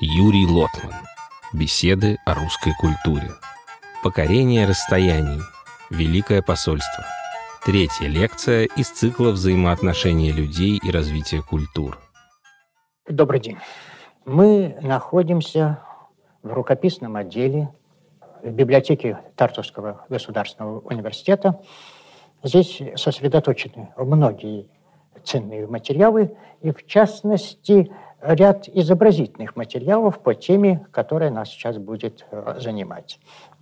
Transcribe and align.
Юрий 0.00 0.44
Лотман. 0.44 0.92
Беседы 1.52 2.18
о 2.26 2.34
русской 2.34 2.72
культуре. 2.80 3.30
Покорение 4.02 4.66
расстояний. 4.66 5.40
Великое 5.88 6.42
посольство. 6.42 7.04
Третья 7.64 8.08
лекция 8.08 8.64
из 8.76 8.90
цикла 8.90 9.30
взаимоотношения 9.30 10.32
людей 10.32 10.80
и 10.82 10.90
развития 10.90 11.42
культур. 11.42 12.00
Добрый 13.08 13.38
день. 13.38 13.58
Мы 14.24 14.76
находимся 14.82 15.78
в 16.42 16.52
рукописном 16.52 17.14
отделе 17.14 17.72
в 18.42 18.50
библиотеке 18.50 19.20
Тартовского 19.36 20.06
государственного 20.08 20.80
университета. 20.80 21.62
Здесь 22.42 22.82
сосредоточены 22.96 23.90
многие 23.96 24.66
ценные 25.22 25.68
материалы, 25.68 26.36
и 26.62 26.72
в 26.72 26.84
частности 26.84 27.92
ряд 28.24 28.68
изобразительных 28.68 29.56
материалов 29.56 30.18
по 30.18 30.34
теме, 30.34 30.86
которая 30.90 31.30
нас 31.30 31.48
сейчас 31.50 31.78
будет 31.78 32.24
э, 32.30 32.56
занимать. 32.58 33.18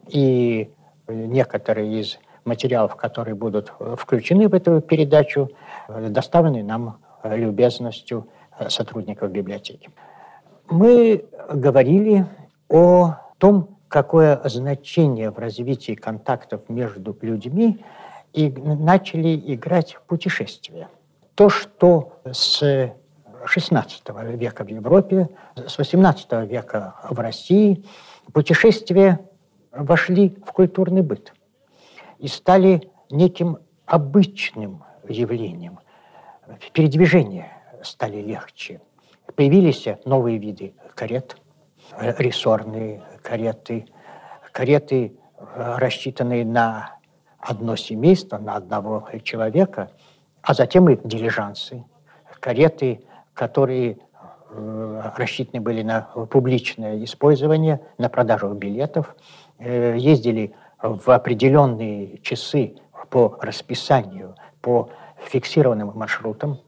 И 0.09 0.71
некоторые 1.09 2.01
из 2.01 2.19
материалов, 2.45 2.97
которые 2.97 3.35
будут 3.35 3.73
включены 3.97 4.49
в 4.49 4.55
эту 4.55 4.81
передачу, 4.81 5.51
э, 5.89 6.09
доставлены 6.09 6.63
нам 6.63 6.99
любезностью 7.25 8.29
сотрудников 8.69 9.31
библиотеки. 9.31 9.91
Мы 10.69 11.25
говорили 11.53 12.27
о 12.69 13.15
том, 13.39 13.79
какое 13.89 14.41
значение 14.45 15.31
в 15.31 15.39
развитии 15.39 15.95
контактов 15.95 16.63
между 16.69 17.17
людьми 17.21 17.85
и 18.33 18.51
начали 18.51 19.37
играть 19.55 19.99
путешествия. 20.09 20.89
То, 21.35 21.49
что 21.49 22.21
с 22.25 22.93
XVI 23.45 24.37
века 24.37 24.65
в 24.65 24.69
Европе, 24.69 25.29
с 25.57 25.79
XVIII 25.79 26.47
века 26.47 26.95
в 27.11 27.19
России 27.19 27.85
путешествия 28.33 29.21
вошли 29.73 30.37
в 30.47 30.53
культурный 30.53 31.03
быт 31.03 31.33
и 32.19 32.29
стали 32.29 32.91
неким 33.11 33.59
обычным 33.87 34.85
явлением. 35.09 35.81
Передвижения 36.73 37.53
стали 37.83 38.21
легче. 38.21 38.81
Появились 39.35 39.87
новые 40.05 40.39
виды 40.39 40.75
карет, 40.95 41.37
рессорные 41.99 43.03
кареты, 43.23 43.87
кареты, 44.53 45.17
рассчитанные 45.57 46.45
на 46.45 46.97
одно 47.39 47.77
семейство, 47.77 48.39
на 48.39 48.55
одного 48.57 49.09
человека, 49.25 49.91
а 50.43 50.55
затем 50.55 50.89
и 50.89 50.97
дилижансы, 51.07 51.85
кареты, 52.41 53.05
которые 53.35 53.99
э, 54.51 55.03
рассчитаны 55.17 55.61
были 55.61 55.83
на 55.83 56.03
публичное 56.31 57.03
использование, 57.05 57.81
на 57.99 58.09
продажу 58.09 58.49
билетов, 58.55 59.15
э, 59.59 59.97
ездили 59.99 60.55
в 60.83 61.11
определенные 61.11 62.19
часы 62.19 62.77
по 63.11 63.39
расписанию, 63.41 64.35
по 64.61 64.91
фиксированным 65.25 65.93
маршрутам. 65.95 66.59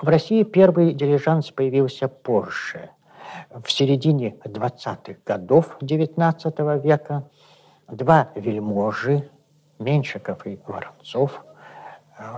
В 0.00 0.08
России 0.08 0.42
первый 0.44 0.94
дилижанс 0.94 1.50
появился 1.50 2.08
позже, 2.08 2.90
в 3.50 3.70
середине 3.70 4.36
20-х 4.44 5.16
годов 5.24 5.76
XIX 5.80 6.80
века. 6.80 7.28
Два 7.88 8.30
вельможи, 8.34 9.28
Меньшиков 9.78 10.46
и 10.46 10.58
Воронцов. 10.66 11.43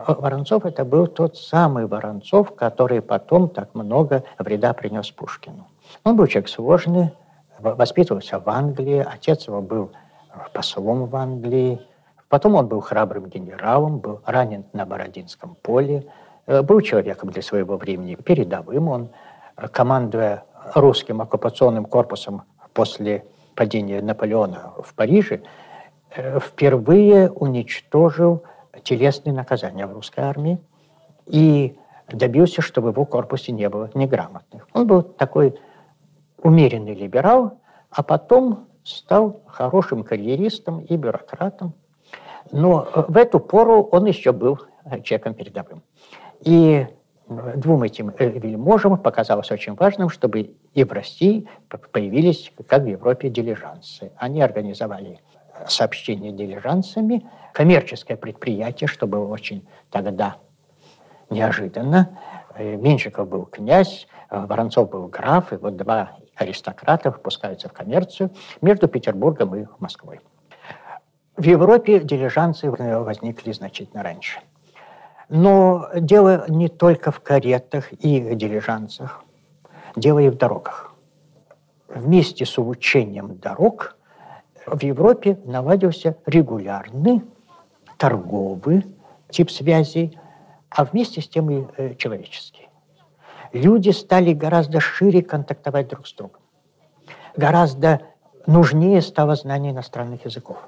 Воронцов– 0.07 0.65
это 0.67 0.85
был 0.85 1.07
тот 1.07 1.37
самый 1.37 1.87
Воронцов, 1.87 2.55
который 2.55 3.03
потом 3.03 3.49
так 3.49 3.75
много 3.75 4.25
вреда 4.39 4.73
принес 4.73 5.11
Пушкину. 5.11 5.67
Он 6.05 6.17
был 6.17 6.27
человек 6.27 6.49
сложный, 6.49 7.13
воспитывался 7.59 8.39
в 8.39 8.49
Англии, 8.49 9.07
отец 9.07 9.47
его 9.47 9.61
был 9.61 9.93
послом 10.53 11.07
в 11.07 11.17
Англии, 11.17 11.81
потом 12.29 12.55
он 12.55 12.69
был 12.69 12.81
храбрым 12.81 13.27
генералом, 13.27 13.99
был 13.99 14.21
ранен 14.25 14.65
на 14.73 14.87
Бородинском 14.87 15.57
поле, 15.63 16.07
был 16.47 16.81
человеком 16.81 17.31
для 17.31 17.43
своего 17.43 17.77
времени 17.77 18.15
передовым, 18.15 18.89
он, 18.89 19.11
командуя 19.73 20.45
русским 20.75 21.21
оккупационным 21.21 21.85
корпусом 21.85 22.43
после 22.73 23.25
падения 23.55 24.01
Наполеона 24.01 24.73
в 24.83 24.95
Париже, 24.95 25.43
Э, 26.17 26.39
впервые 26.41 27.31
уничтожил 27.31 28.43
телесные 28.83 29.33
наказания 29.33 29.87
в 29.87 29.93
русской 29.93 30.21
армии 30.21 30.59
и 31.27 31.77
добился, 32.09 32.63
чтобы 32.63 32.91
в 32.91 32.95
его 32.95 33.05
корпусе 33.05 33.53
не 33.53 33.69
было 33.69 33.91
неграмотных. 33.95 34.69
Он 34.73 34.87
был 34.87 35.03
такой 35.03 35.59
умеренный 36.43 36.95
либерал, 36.95 37.59
а 37.91 38.03
потом 38.03 38.67
стал 38.85 39.41
хорошим 39.47 40.05
карьеристом 40.05 40.81
и 40.81 40.97
бюрократом. 40.97 41.75
Но 42.53 42.87
э, 42.95 43.05
в 43.09 43.17
эту 43.17 43.41
пору 43.41 43.83
он 43.83 44.07
еще 44.07 44.33
был 44.33 44.61
э, 44.85 45.01
человеком 45.01 45.35
передовым. 45.35 45.83
И 46.41 46.87
двум 47.29 47.83
этим 47.83 48.13
вельможам 48.19 48.99
показалось 48.99 49.51
очень 49.51 49.75
важным, 49.75 50.09
чтобы 50.09 50.55
и 50.75 50.85
в 50.85 50.93
России 50.93 51.49
появились, 51.91 52.53
как 52.69 52.83
в 52.83 52.87
Европе, 52.87 53.29
дилижансы. 53.29 54.13
Они 54.17 54.41
организовали 54.41 55.19
сообщение 55.69 56.33
дилижансами, 56.33 57.29
коммерческое 57.53 58.17
предприятие, 58.17 58.89
что 58.89 59.07
было 59.07 59.27
очень 59.27 59.67
тогда 59.91 60.37
неожиданно. 61.31 62.19
Э, 62.55 62.77
Меньшиков 62.77 63.29
был 63.29 63.47
князь, 63.47 64.07
э, 64.31 64.47
Воронцов 64.47 64.91
был 64.91 65.09
граф, 65.09 65.53
и 65.53 65.57
вот 65.57 65.77
два 65.77 66.13
аристократа 66.37 67.11
выпускаются 67.11 67.69
в 67.69 67.73
коммерцию 67.73 68.31
между 68.61 68.89
Петербургом 68.89 69.55
и 69.57 69.67
Москвой. 69.79 70.21
В 71.37 71.43
Европе 71.43 72.01
дилижансы 72.01 72.71
возникли 72.71 73.53
значительно 73.53 74.03
раньше. 74.03 74.41
Но 75.29 75.89
дело 75.95 76.47
не 76.49 76.69
только 76.69 77.11
в 77.11 77.21
каретах 77.21 77.93
и 77.93 78.35
дилижансах, 78.35 79.23
дело 79.97 80.21
и 80.21 80.29
в 80.29 80.37
дорогах. 80.37 80.95
Вместе 81.89 82.47
с 82.47 82.57
улучшением 82.59 83.37
дорог 83.39 83.96
в 84.67 84.83
Европе 84.83 85.39
наладился 85.45 86.17
регулярный 86.27 87.23
торговый 87.97 88.85
тип 89.31 89.51
связей, 89.51 90.19
а 90.71 90.85
вместе 90.85 91.21
с 91.21 91.29
тем 91.29 91.51
и 91.51 91.65
э, 91.77 91.95
человеческий. 91.95 92.69
Люди 93.53 93.91
стали 93.91 94.33
гораздо 94.33 94.81
шире 94.81 95.23
контактовать 95.23 95.89
друг 95.89 96.07
с 96.07 96.13
другом. 96.13 96.41
Гораздо 97.37 98.03
нужнее 98.47 99.01
стало 99.03 99.37
знание 99.37 99.73
иностранных 99.73 100.25
языков. 100.25 100.59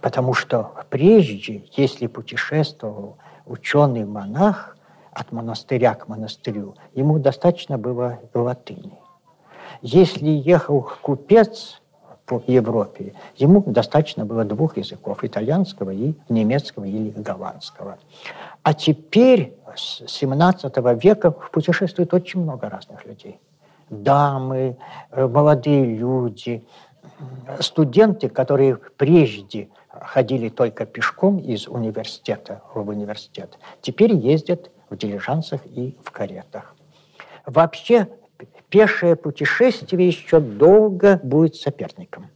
Потому 0.00 0.34
что 0.34 0.72
прежде, 0.90 1.64
если 1.72 2.06
путешествовал 2.06 3.18
ученый-монах 3.46 4.76
от 5.12 5.32
монастыря 5.32 5.94
к 5.94 6.08
монастырю, 6.08 6.76
ему 6.94 7.18
достаточно 7.18 7.76
было 7.78 8.20
латыни. 8.34 8.98
Если 9.82 10.28
ехал 10.28 10.90
купец 11.02 11.77
по 12.28 12.42
Европе. 12.46 13.14
Ему 13.36 13.62
достаточно 13.66 14.24
было 14.26 14.44
двух 14.44 14.76
языков, 14.76 15.24
итальянского 15.24 15.90
и 15.90 16.14
немецкого 16.28 16.84
или 16.84 17.10
голландского. 17.10 17.98
А 18.62 18.74
теперь, 18.74 19.54
с 19.74 20.06
17 20.06 20.76
века, 21.02 21.30
путешествует 21.30 22.12
очень 22.12 22.42
много 22.42 22.68
разных 22.68 23.06
людей. 23.06 23.40
Дамы, 23.88 24.76
э, 25.10 25.26
молодые 25.26 25.96
люди, 25.96 26.62
студенты, 27.60 28.28
которые 28.28 28.76
прежде 28.76 29.68
ходили 29.88 30.50
только 30.50 30.84
пешком 30.84 31.38
из 31.38 31.66
университета 31.66 32.60
в 32.74 32.86
университет, 32.88 33.58
теперь 33.80 34.14
ездят 34.14 34.70
в 34.90 34.96
дилижансах 34.96 35.64
и 35.64 35.96
в 36.04 36.10
каретах. 36.10 36.74
Вообще 37.46 38.08
пешее 38.70 39.16
путешествие 39.16 40.06
еще 40.06 40.40
долго 40.40 41.20
будет 41.22 41.56
соперником. 41.56 42.30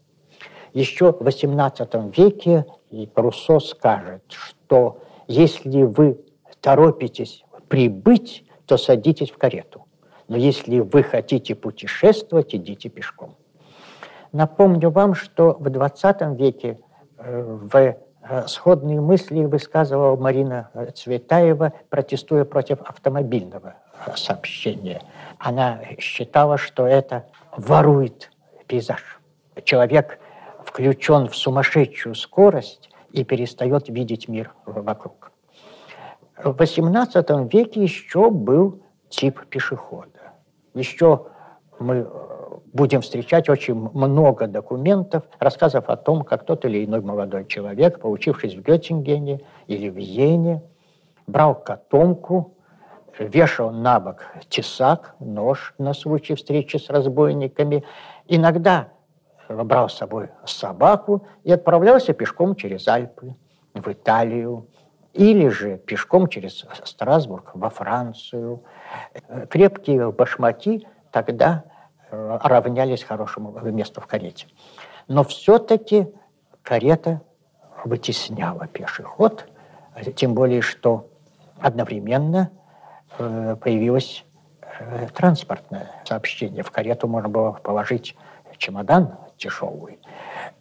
Еще 0.72 1.12
в 1.12 1.20
XVIII 1.20 2.12
веке 2.16 2.66
и 2.90 3.08
Руссо 3.14 3.58
скажет, 3.60 4.22
что 4.28 5.02
если 5.28 5.82
вы 5.82 6.18
торопитесь 6.60 7.44
прибыть, 7.68 8.44
то 8.66 8.76
садитесь 8.76 9.30
в 9.30 9.36
карету. 9.36 9.84
Но 10.28 10.36
если 10.36 10.80
вы 10.80 11.02
хотите 11.02 11.54
путешествовать, 11.54 12.54
идите 12.54 12.88
пешком. 12.88 13.36
Напомню 14.32 14.90
вам, 14.90 15.14
что 15.14 15.56
в 15.58 15.66
XX 15.66 16.36
веке 16.36 16.78
э, 17.18 17.42
в 17.42 17.76
э, 17.76 18.46
сходные 18.46 19.00
мысли 19.00 19.44
высказывала 19.44 20.16
Марина 20.16 20.70
Цветаева, 20.94 21.74
протестуя 21.90 22.46
против 22.46 22.80
автомобильного 22.80 23.74
э, 24.06 24.16
сообщения– 24.16 25.02
она 25.42 25.80
считала, 25.98 26.56
что 26.56 26.86
это 26.86 27.26
ворует 27.56 28.30
пейзаж. 28.68 29.20
Человек 29.64 30.20
включен 30.64 31.26
в 31.26 31.34
сумасшедшую 31.34 32.14
скорость 32.14 32.90
и 33.10 33.24
перестает 33.24 33.88
видеть 33.88 34.28
мир 34.28 34.54
вокруг. 34.64 35.32
В 36.36 36.50
XVIII 36.50 37.50
веке 37.52 37.82
еще 37.82 38.30
был 38.30 38.82
тип 39.08 39.44
пешехода. 39.46 40.32
Еще 40.74 41.26
мы 41.80 42.08
будем 42.72 43.00
встречать 43.00 43.48
очень 43.48 43.74
много 43.74 44.46
документов, 44.46 45.24
рассказов 45.40 45.88
о 45.88 45.96
том, 45.96 46.22
как 46.22 46.46
тот 46.46 46.64
или 46.64 46.84
иной 46.84 47.00
молодой 47.00 47.46
человек, 47.46 48.00
поучившись 48.00 48.54
в 48.54 48.62
Геттингене 48.62 49.40
или 49.66 49.88
в 49.90 49.96
Йене, 49.96 50.62
брал 51.26 51.56
котомку, 51.56 52.51
вешал 53.18 53.70
на 53.70 54.00
бок 54.00 54.26
тесак, 54.48 55.14
нож 55.20 55.74
на 55.78 55.94
случай 55.94 56.34
встречи 56.34 56.76
с 56.76 56.90
разбойниками, 56.90 57.84
иногда 58.26 58.88
брал 59.48 59.88
с 59.88 59.94
собой 59.94 60.30
собаку 60.44 61.26
и 61.44 61.52
отправлялся 61.52 62.12
пешком 62.12 62.54
через 62.54 62.88
Альпы 62.88 63.34
в 63.74 63.88
Италию, 63.90 64.68
или 65.12 65.48
же 65.48 65.76
пешком 65.78 66.28
через 66.28 66.64
Страсбург 66.84 67.50
во 67.54 67.68
Францию. 67.70 68.64
Крепкие 69.50 70.10
башмаки 70.10 70.86
тогда 71.10 71.64
э, 72.10 72.38
равнялись 72.42 73.02
хорошему 73.02 73.52
месту 73.70 74.00
в 74.00 74.06
карете. 74.06 74.46
Но 75.08 75.22
все-таки 75.24 76.08
карета 76.62 77.20
вытесняла 77.84 78.66
пеший 78.66 79.04
ход, 79.04 79.46
тем 80.16 80.34
более, 80.34 80.62
что 80.62 81.10
одновременно 81.60 82.50
появилось 83.18 84.24
э, 84.78 85.08
транспортное 85.14 85.90
сообщение. 86.04 86.62
В 86.62 86.70
карету 86.70 87.08
можно 87.08 87.28
было 87.28 87.52
положить 87.52 88.16
чемодан 88.58 89.14
тяжелый. 89.36 89.98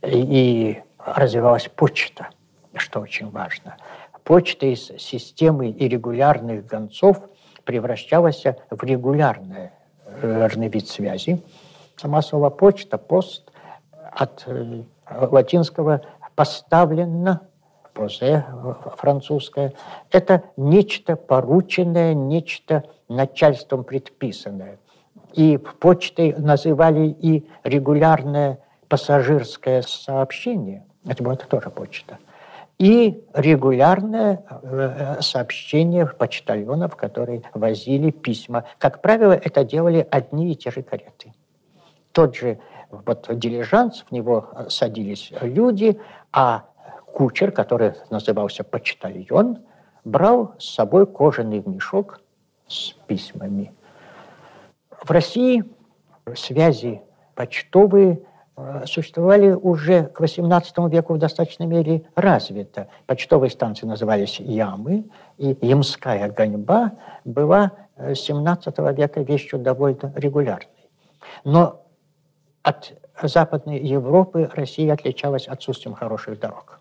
И 0.02 0.82
развивалась 0.98 1.68
почта, 1.68 2.30
что 2.76 3.00
очень 3.00 3.30
важно. 3.30 3.78
Почта 4.24 4.66
из 4.68 4.88
системы 4.98 5.72
иррегулярных 5.72 6.66
гонцов 6.66 7.18
превращалась 7.64 8.44
в 8.70 8.84
регулярный 8.84 9.72
вид 10.70 10.88
связи. 10.88 11.44
Сама 11.96 12.22
слово 12.22 12.50
почта, 12.50 12.98
пост 12.98 13.52
от 14.12 14.44
э, 14.48 14.84
латинского 15.10 16.02
поставлено, 16.36 17.42
позе 18.02 18.46
французское, 18.98 19.74
это 20.10 20.44
нечто 20.58 21.16
порученное, 21.16 22.14
нечто 22.16 22.84
начальством 23.08 23.84
предписанное. 23.84 24.80
И 25.34 25.58
почтой 25.58 26.34
называли 26.34 27.08
и 27.08 27.48
регулярное 27.64 28.60
пассажирское 28.90 29.84
сообщение, 29.84 30.84
это 31.08 31.24
была 31.24 31.36
тоже 31.36 31.70
почта, 31.70 32.18
и 32.80 33.24
регулярное 33.36 34.44
э, 34.50 35.22
сообщение 35.22 36.08
почтальонов, 36.08 36.96
которые 36.96 37.44
возили 37.54 38.10
письма. 38.10 38.64
Как 38.80 39.02
правило, 39.02 39.34
это 39.34 39.64
делали 39.64 40.08
одни 40.10 40.52
и 40.52 40.56
те 40.56 40.72
же 40.72 40.82
кареты. 40.82 41.34
Тот 42.12 42.36
же 42.36 42.60
вот 42.90 43.28
дилижанс, 43.30 44.04
в 44.10 44.12
него 44.12 44.50
садились 44.70 45.32
люди, 45.42 46.00
а 46.34 46.66
кучер, 47.14 47.52
который 47.52 47.94
назывался 48.10 48.64
почтальон, 48.64 49.60
брал 50.04 50.56
с 50.58 50.74
собой 50.74 51.06
кожаный 51.06 51.62
мешок 51.66 52.22
с 52.68 52.94
письмами. 53.08 53.74
В 54.90 55.10
России 55.12 55.64
связи 56.36 57.02
почтовые 57.36 58.22
Э, 58.58 58.84
существовали 58.86 59.52
уже 59.52 60.04
к 60.06 60.22
XVIII 60.22 60.90
веку 60.90 61.14
в 61.14 61.18
достаточной 61.18 61.66
мере 61.66 62.04
развито. 62.16 62.88
Почтовые 63.08 63.50
станции 63.50 63.86
назывались 63.86 64.40
ямы, 64.40 65.06
и 65.38 65.58
ямская 65.62 66.30
гоньба 66.30 66.92
была 67.24 67.72
XVII 67.98 68.94
века 68.94 69.22
вещью 69.22 69.60
довольно 69.60 70.14
регулярной. 70.16 70.90
Но 71.44 71.82
от 72.62 72.94
Западной 73.22 73.80
Европы 73.80 74.50
Россия 74.54 74.94
отличалась 74.94 75.48
отсутствием 75.48 75.96
хороших 75.96 76.40
дорог. 76.40 76.81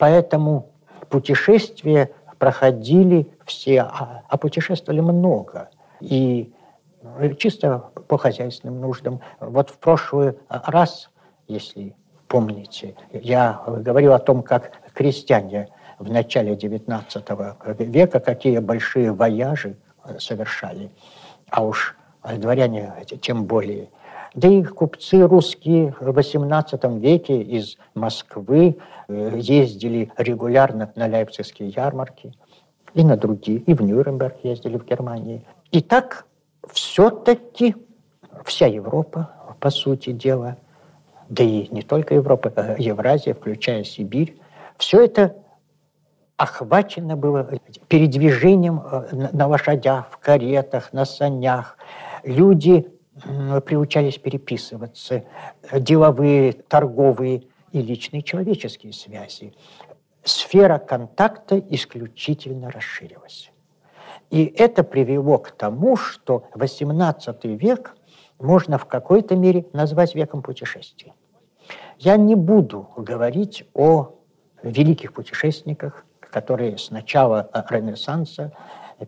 Поэтому 0.00 0.70
путешествия 1.10 2.10
проходили 2.38 3.28
все, 3.44 3.82
а, 3.82 4.22
а 4.26 4.38
путешествовали 4.38 5.00
много. 5.00 5.68
И 6.00 6.54
ну, 7.02 7.34
чисто 7.34 7.90
по 8.08 8.16
хозяйственным 8.16 8.80
нуждам. 8.80 9.20
Вот 9.40 9.68
в 9.68 9.76
прошлый 9.78 10.38
раз, 10.48 11.10
если 11.48 11.94
помните, 12.28 12.94
я 13.12 13.62
говорил 13.66 14.14
о 14.14 14.18
том, 14.18 14.42
как 14.42 14.72
крестьяне 14.94 15.68
в 15.98 16.10
начале 16.10 16.54
XIX 16.54 17.84
века 17.84 18.20
какие 18.20 18.58
большие 18.58 19.12
вояжи 19.12 19.76
совершали, 20.18 20.90
а 21.50 21.62
уж 21.62 21.94
дворяне 22.24 22.90
тем 23.20 23.44
более. 23.44 23.90
Да 24.34 24.48
и 24.48 24.62
купцы 24.62 25.22
русские 25.26 25.94
в 26.00 26.08
XVIII 26.08 27.00
веке 27.00 27.42
из 27.42 27.76
Москвы 27.94 28.76
э, 29.08 29.32
ездили 29.36 30.12
регулярно 30.16 30.92
на 30.94 31.06
лейпцигские 31.08 31.70
ярмарки 31.70 32.32
и 32.94 33.04
на 33.04 33.16
другие, 33.16 33.58
и 33.58 33.74
в 33.74 33.82
Нюрнберг 33.82 34.36
ездили 34.44 34.78
в 34.78 34.84
Германии. 34.84 35.44
И 35.72 35.80
так 35.80 36.26
все-таки 36.68 37.74
вся 38.44 38.66
Европа, 38.66 39.30
по 39.58 39.70
сути 39.70 40.12
дела, 40.12 40.56
да 41.28 41.42
и 41.42 41.68
не 41.72 41.82
только 41.82 42.14
Европа, 42.14 42.52
а 42.54 42.76
Евразия, 42.78 43.34
включая 43.34 43.82
Сибирь, 43.82 44.36
все 44.76 45.04
это 45.04 45.36
охвачено 46.36 47.16
было 47.16 47.50
передвижением 47.88 48.80
э, 48.80 49.28
на 49.32 49.46
лошадях, 49.48 50.08
в 50.10 50.18
каретах, 50.18 50.92
на 50.92 51.04
санях. 51.04 51.76
Люди 52.24 52.90
приучались 53.66 54.18
переписываться, 54.18 55.24
деловые, 55.72 56.52
торговые 56.52 57.44
и 57.72 57.82
личные 57.82 58.22
человеческие 58.22 58.92
связи. 58.92 59.54
Сфера 60.22 60.78
контакта 60.78 61.58
исключительно 61.58 62.70
расширилась. 62.70 63.52
И 64.30 64.44
это 64.44 64.84
привело 64.84 65.38
к 65.38 65.50
тому, 65.50 65.96
что 65.96 66.44
XVIII 66.54 67.56
век 67.56 67.96
можно 68.38 68.78
в 68.78 68.86
какой-то 68.86 69.36
мере 69.36 69.66
назвать 69.72 70.14
веком 70.14 70.42
путешествий. 70.42 71.12
Я 71.98 72.16
не 72.16 72.34
буду 72.34 72.88
говорить 72.96 73.64
о 73.74 74.14
великих 74.62 75.12
путешественниках, 75.12 76.04
которые 76.20 76.78
с 76.78 76.90
начала 76.90 77.50
Ренессанса 77.68 78.52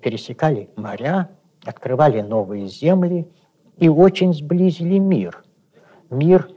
пересекали 0.00 0.70
моря, 0.76 1.30
открывали 1.64 2.20
новые 2.20 2.66
земли 2.66 3.28
и 3.82 3.88
очень 3.88 4.32
сблизили 4.32 4.98
мир. 4.98 5.42
Мир 6.08 6.48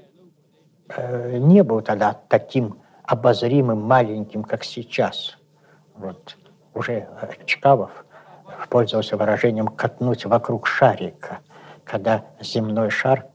э, 0.90 1.40
не 1.40 1.64
был 1.64 1.82
тогда 1.82 2.14
таким 2.30 2.78
обозримым, 3.04 3.82
маленьким, 3.82 4.44
как 4.44 4.64
сейчас. 4.64 5.36
Вот 5.96 6.38
уже 6.76 7.08
Чкалов 7.48 8.06
пользовался 8.70 9.18
выражением 9.18 9.70
«катнуть 9.70 10.24
вокруг 10.26 10.68
шарика», 10.68 11.40
когда 11.84 12.26
земной 12.40 12.92
шар 12.92 13.26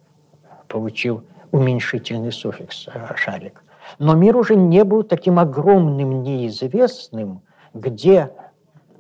получил 0.68 1.24
уменьшительный 1.50 2.30
суффикс 2.30 2.86
э, 2.94 3.16
«шарик». 3.16 3.64
Но 3.98 4.14
мир 4.14 4.36
уже 4.36 4.54
не 4.54 4.84
был 4.84 5.02
таким 5.02 5.40
огромным, 5.40 6.22
неизвестным, 6.22 7.42
где 7.74 8.30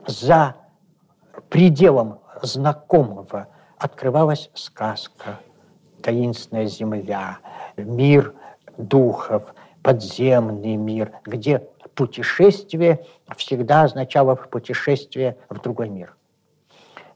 за 0.04 0.56
пределом 1.48 2.18
знакомого 2.42 3.46
открывалась 3.80 4.50
сказка, 4.54 5.40
таинственная 6.02 6.66
земля, 6.66 7.38
мир 7.76 8.34
духов, 8.76 9.54
подземный 9.82 10.76
мир, 10.76 11.12
где 11.24 11.66
путешествие 11.94 13.06
всегда 13.36 13.82
означало 13.84 14.34
путешествие 14.34 15.38
в 15.48 15.60
другой 15.60 15.88
мир. 15.88 16.14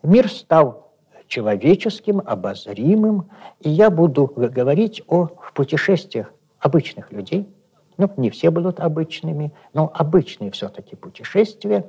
Мир 0.02 0.30
стал 0.30 0.92
человеческим, 1.26 2.20
обозримым, 2.24 3.30
и 3.60 3.70
я 3.70 3.90
буду 3.90 4.26
говорить 4.26 5.02
о 5.06 5.28
путешествиях 5.54 6.32
обычных 6.58 7.12
людей. 7.12 7.48
Ну, 7.96 8.10
не 8.16 8.30
все 8.30 8.50
будут 8.50 8.80
обычными, 8.80 9.52
но 9.72 9.90
обычные 9.94 10.50
все-таки 10.50 10.96
путешествия 10.96 11.86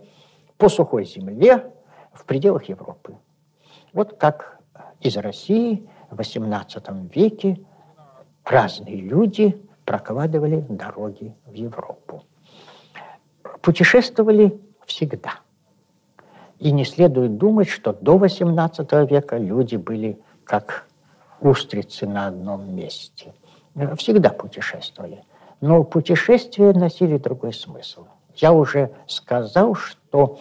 по 0.57 0.69
сухой 0.69 1.05
земле 1.05 1.71
в 2.13 2.25
пределах 2.25 2.65
Европы. 2.65 3.15
Вот 3.91 4.17
как 4.17 4.54
из 5.01 5.17
России 5.17 5.87
в 6.09 6.19
XVIII 6.19 7.09
веке 7.13 7.59
разные 8.43 8.97
люди 8.97 9.61
прокладывали 9.85 10.65
дороги 10.67 11.35
в 11.45 11.53
Европу. 11.53 12.23
Путешествовали 13.61 14.59
всегда– 14.85 15.39
и 16.59 16.71
не 16.71 16.85
следует 16.85 17.37
думать, 17.37 17.69
что 17.69 17.93
до 17.93 18.17
XVIII 18.17 19.07
века 19.07 19.37
люди 19.37 19.75
были 19.75 20.19
как 20.43 20.87
устрицы 21.41 22.07
на 22.07 22.27
одном 22.27 22.73
месте. 22.73 23.33
Всегда 23.97 24.29
путешествовали. 24.29 25.23
Но 25.61 25.83
путешествия 25.83 26.71
носили 26.71 27.17
другой 27.17 27.53
смысл. 27.53 28.05
Я 28.35 28.53
уже 28.53 28.91
сказал, 29.07 29.75
что 29.75 30.39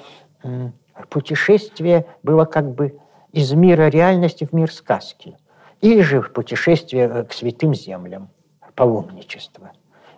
путешествие 1.08 2.06
было 2.22 2.44
как 2.44 2.72
бы 2.72 2.98
из 3.34 3.52
мира 3.52 3.88
реальности 3.88 4.44
в 4.44 4.52
мир 4.52 4.72
сказки. 4.72 5.36
Или 5.80 6.02
же 6.02 6.22
в 6.22 6.32
путешествие 6.32 7.24
к 7.24 7.32
святым 7.32 7.74
землям, 7.74 8.30
паломничество. 8.74 9.72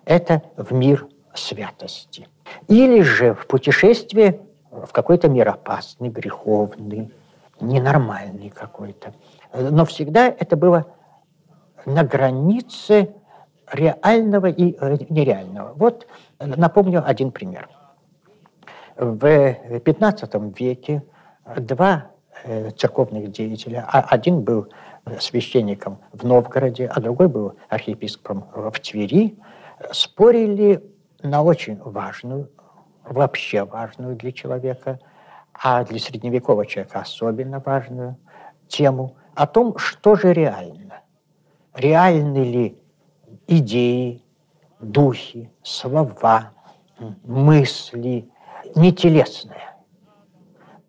Это 0.05 0.43
в 0.57 0.73
мир 0.73 1.07
святости. 1.35 2.29
Или 2.69 3.01
же 3.01 3.35
в 3.35 3.47
путешествие 3.47 4.41
в 4.71 4.93
какой-то 4.93 5.29
мир 5.29 5.49
опасный, 5.49 6.11
греховный, 6.11 7.11
ненормальный 7.61 8.51
какой-то. 8.51 9.15
Но 9.55 9.87
всегда 9.87 10.29
это 10.29 10.57
было 10.57 10.87
на 11.87 12.05
границе 12.05 13.15
реального 13.73 14.47
и 14.47 14.77
э, 14.79 14.99
нереального. 15.09 15.73
Вот 15.75 16.07
напомню 16.39 17.03
один 17.05 17.33
пример. 17.33 17.69
В 18.97 19.55
15 19.81 20.35
веке 20.59 21.03
два 21.57 22.11
э, 22.11 22.16
церковных 22.77 23.31
деятеля, 23.31 23.87
а 23.91 24.01
один 24.01 24.43
был 24.43 24.69
священником 25.21 25.99
в 26.13 26.25
Новгороде, 26.27 26.87
а 26.87 27.01
другой 27.01 27.29
был 27.29 27.55
архиепископом 27.69 28.47
в 28.55 28.73
Твери, 28.81 29.39
спорили 29.93 30.83
на 31.23 31.43
очень 31.43 31.81
важную, 31.83 32.51
вообще 33.05 33.65
важную 33.65 34.17
для 34.17 34.33
человека, 34.33 34.99
а 35.55 35.85
для 35.85 35.99
средневекового 35.99 36.67
человека 36.67 37.01
особенно 37.01 37.61
важную 37.61 38.17
тему 38.69 39.17
о 39.35 39.47
том, 39.47 39.79
что 39.79 40.17
же 40.17 40.33
реально. 40.33 41.01
Реальны 41.75 42.39
ли 42.39 42.83
идеи, 43.47 44.23
духи, 44.81 45.51
слова, 45.63 46.53
мысли, 47.25 48.29
не 48.75 48.93
телесное. 48.93 49.76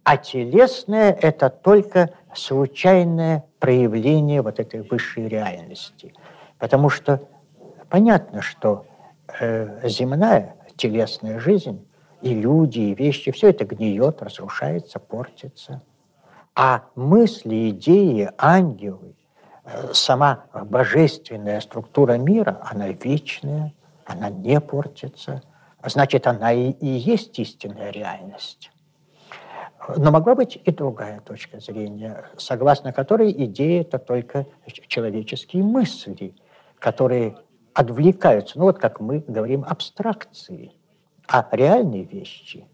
А 0.09 0.15
телесное– 0.15 1.11
это 1.21 1.49
только 1.49 2.11
случайное 2.33 3.43
проявление 3.59 4.41
вот 4.41 4.57
этой 4.57 4.81
высшей 4.81 5.27
реальности. 5.27 6.13
Потому 6.59 6.87
что 6.89 7.27
понятно, 7.89 8.41
что 8.41 8.85
э, 9.37 9.85
земная 9.85 10.55
телесная 10.77 11.41
жизнь 11.41 11.85
и 12.21 12.33
люди, 12.33 12.79
и 12.79 12.95
вещи, 12.95 13.33
все 13.33 13.49
это 13.49 13.65
гниет, 13.65 14.21
разрушается, 14.21 14.99
портится. 14.99 15.81
А 16.55 16.85
мысли, 16.95 17.71
идеи, 17.71 18.29
ангелы, 18.37 19.13
э, 19.65 19.89
сама 19.91 20.45
божественная 20.53 21.59
структура 21.59 22.13
мира, 22.13 22.61
она 22.63 22.87
вечная, 22.87 23.73
она 24.05 24.29
не 24.29 24.61
портится. 24.61 25.43
Значит, 25.83 26.27
она 26.27 26.53
и, 26.53 26.71
и 26.71 26.87
есть 26.87 27.37
истинная 27.39 27.91
реальность. 27.91 28.71
Но 29.95 30.11
могла 30.11 30.35
быть 30.35 30.59
и 30.63 30.71
другая 30.71 31.21
точка 31.21 31.59
зрения, 31.59 32.25
согласно 32.37 32.91
которой 32.91 33.31
идеи– 33.31 33.81
это 33.81 33.99
только 33.99 34.47
человеческие 34.87 35.63
мысли, 35.63 36.33
которые 36.79 37.37
отвлекаются, 37.73 38.57
ну 38.57 38.65
вот 38.65 38.79
как 38.79 38.99
мы 38.99 39.23
говорим, 39.27 39.63
абстракции, 39.67 40.71
а 41.27 41.47
реальные 41.51 42.03
вещи. 42.03 42.65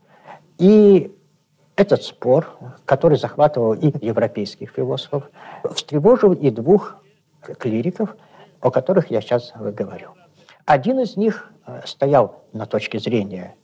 И 0.57 1.13
этот 1.75 2.03
спор, 2.03 2.57
который 2.85 3.17
захватывал 3.17 3.73
и 3.73 3.91
европейских 4.05 4.71
философов, 4.71 5.29
встревожил 5.73 6.33
и 6.33 6.49
двух 6.49 7.03
клириков, 7.59 8.15
о 8.61 8.71
которых 8.71 9.11
я 9.11 9.21
сейчас 9.21 9.51
говорю. 9.55 10.11
Один 10.65 10.99
из 10.99 11.17
них 11.17 11.51
э, 11.65 11.81
стоял 11.85 12.43
на 12.53 12.65
точке 12.65 12.99
зрения, 12.99 13.55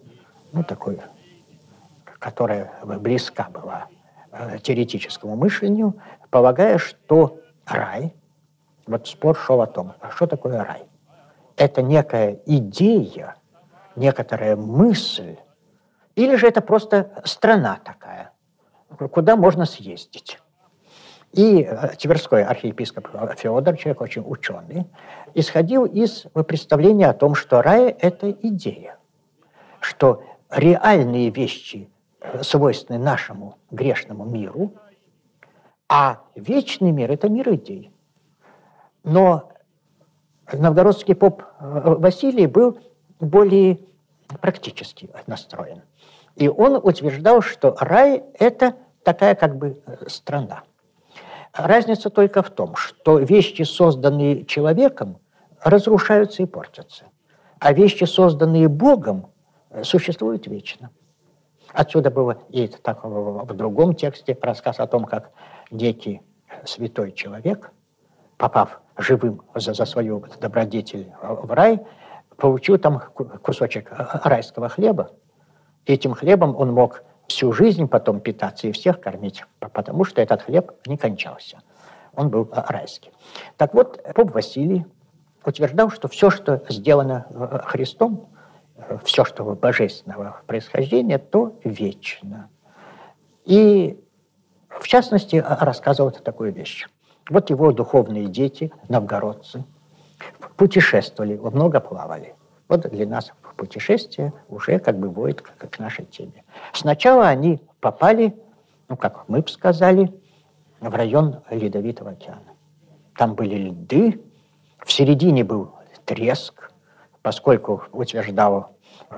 ну, 0.52 0.64
такой 0.64 1.00
которая 2.20 2.74
близка 2.84 3.50
была 3.50 3.88
э, 4.32 4.60
теоретическому 4.60 5.36
мышлению, 5.36 5.96
полагая, 6.30 6.78
что 6.78 7.40
рай, 7.66 8.14
вот 8.86 9.08
спор 9.08 9.38
шел 9.38 9.62
о 9.62 9.68
том, 9.68 9.94
а 10.02 10.12
что 10.12 10.28
такое 10.28 10.64
рай? 10.64 10.84
Это 11.56 11.82
некая 11.82 12.40
идея, 12.46 13.36
некоторая 13.96 14.56
мысль, 14.56 15.38
или 16.16 16.36
же 16.36 16.48
это 16.48 16.62
просто 16.62 17.22
страна 17.24 17.80
такая, 17.84 18.32
куда 19.12 19.36
можно 19.36 19.66
съездить. 19.66 20.40
И 21.32 21.62
э, 21.62 21.90
Тверской 21.96 22.44
архиепископ 22.44 23.08
Федор, 23.38 23.78
человек 23.78 24.02
очень 24.02 24.24
ученый, 24.26 24.88
исходил 25.36 25.86
из 25.86 26.26
представления 26.48 27.08
о 27.08 27.14
том, 27.14 27.36
что 27.36 27.62
рай– 27.62 27.90
это 28.00 28.32
идея, 28.32 28.98
что 29.80 30.24
реальные 30.50 31.30
вещи 31.30 31.90
свойственны 32.42 33.00
нашему 33.00 33.58
грешному 33.72 34.26
миру, 34.26 34.74
а 35.88 36.22
вечный 36.36 36.92
мир– 36.92 37.12
это 37.14 37.30
мир 37.30 37.54
идей. 37.54 37.92
Но 39.04 39.52
новгородский 40.52 41.16
поп 41.16 41.44
э, 41.60 41.96
Василий 41.98 42.48
был 42.48 42.80
более 43.20 43.80
практически 44.42 45.10
настроен. 45.28 45.82
И 46.36 46.48
он 46.48 46.76
утверждал, 46.76 47.42
что 47.42 47.76
рай– 47.80 48.24
это 48.40 48.76
такая 49.04 49.36
как 49.36 49.58
бы 49.58 49.82
э, 49.86 50.08
страна. 50.08 50.64
Разница 51.54 52.10
только 52.10 52.44
в 52.44 52.52
том, 52.52 52.76
что 52.76 53.18
вещи, 53.18 53.64
созданные 53.64 54.46
человеком, 54.46 55.18
разрушаются 55.64 56.44
и 56.44 56.46
портятся, 56.46 57.06
а 57.60 57.74
вещи, 57.74 58.04
созданные 58.04 58.68
Богом, 58.68 59.32
э, 59.72 59.84
существуют 59.84 60.48
вечно. 60.48 60.92
Отсюда 61.74 62.10
было 62.10 62.38
и 62.50 62.68
так, 62.68 63.04
в 63.04 63.54
другом 63.54 63.94
тексте 63.94 64.38
рассказ 64.42 64.80
о 64.80 64.88
том, 64.88 65.06
как 65.06 65.32
некий 65.72 66.22
святой 66.66 67.12
человек, 67.12 67.72
попав 68.38 68.82
живым 68.98 69.42
за, 69.56 69.74
за 69.74 69.86
свою 69.86 70.26
добродетель 70.42 71.12
в 71.22 71.52
рай, 71.52 71.80
получил 72.38 72.78
там 72.78 73.00
кусочек 73.44 73.92
райского 74.24 74.70
хлеба. 74.70 75.12
Этим 75.86 76.14
хлебом 76.14 76.56
он 76.56 76.74
мог 76.74 77.04
всю 77.28 77.52
жизнь 77.54 77.88
потом 77.88 78.20
питаться 78.20 78.68
и 78.68 78.72
всех 78.72 79.00
кормить, 79.00 79.44
потому 79.60 80.04
что 80.04 80.22
этот 80.22 80.42
хлеб 80.42 80.72
не 80.88 80.98
кончался. 80.98 81.60
Он 82.16 82.30
был 82.30 82.50
райский. 82.52 83.12
Так 83.58 83.74
вот, 83.74 84.02
поп 84.16 84.32
Василий 84.34 84.86
утверждал, 85.46 85.90
что 85.92 86.08
все, 86.08 86.30
что 86.30 86.64
сделано 86.70 87.64
Христом, 87.66 88.30
все, 89.04 89.26
что 89.26 89.44
божественного 89.44 90.42
происхождения, 90.48 91.18
то 91.18 91.56
вечно. 91.64 92.50
И, 93.46 94.00
в 94.70 94.88
частности, 94.88 95.44
рассказывал 95.46 96.12
такую 96.12 96.54
вещь. 96.54 96.88
Вот 97.30 97.50
его 97.50 97.72
духовные 97.72 98.28
дети, 98.28 98.72
новгородцы, 98.88 99.64
путешествовали, 100.58 101.38
много 101.38 101.80
плавали. 101.80 102.36
Вот 102.68 102.82
для 102.90 103.08
нас 103.08 103.32
путешествие 103.56 104.34
уже 104.48 104.80
как 104.80 104.98
бы 104.98 105.10
будет 105.10 105.42
к 105.42 105.80
нашей 105.80 106.06
теме. 106.06 106.44
Сначала 106.74 107.28
они 107.28 107.62
попали, 107.80 108.36
ну, 108.88 108.96
как 108.96 109.28
мы 109.28 109.42
бы 109.42 109.48
сказали, 109.48 110.14
в 110.80 110.94
район 110.94 111.42
Ледовитого 111.50 112.12
океана. 112.12 112.54
Там 113.16 113.36
были 113.36 113.70
льды, 113.70 114.22
в 114.80 114.92
середине 114.92 115.44
был 115.44 115.74
треск, 116.06 116.69
поскольку 117.22 117.84
утверждал 117.92 118.76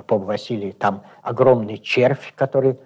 поп 0.07 0.23
Василий, 0.23 0.71
там 0.71 1.03
огромный 1.21 1.77
червь, 1.77 2.33
который, 2.35 2.79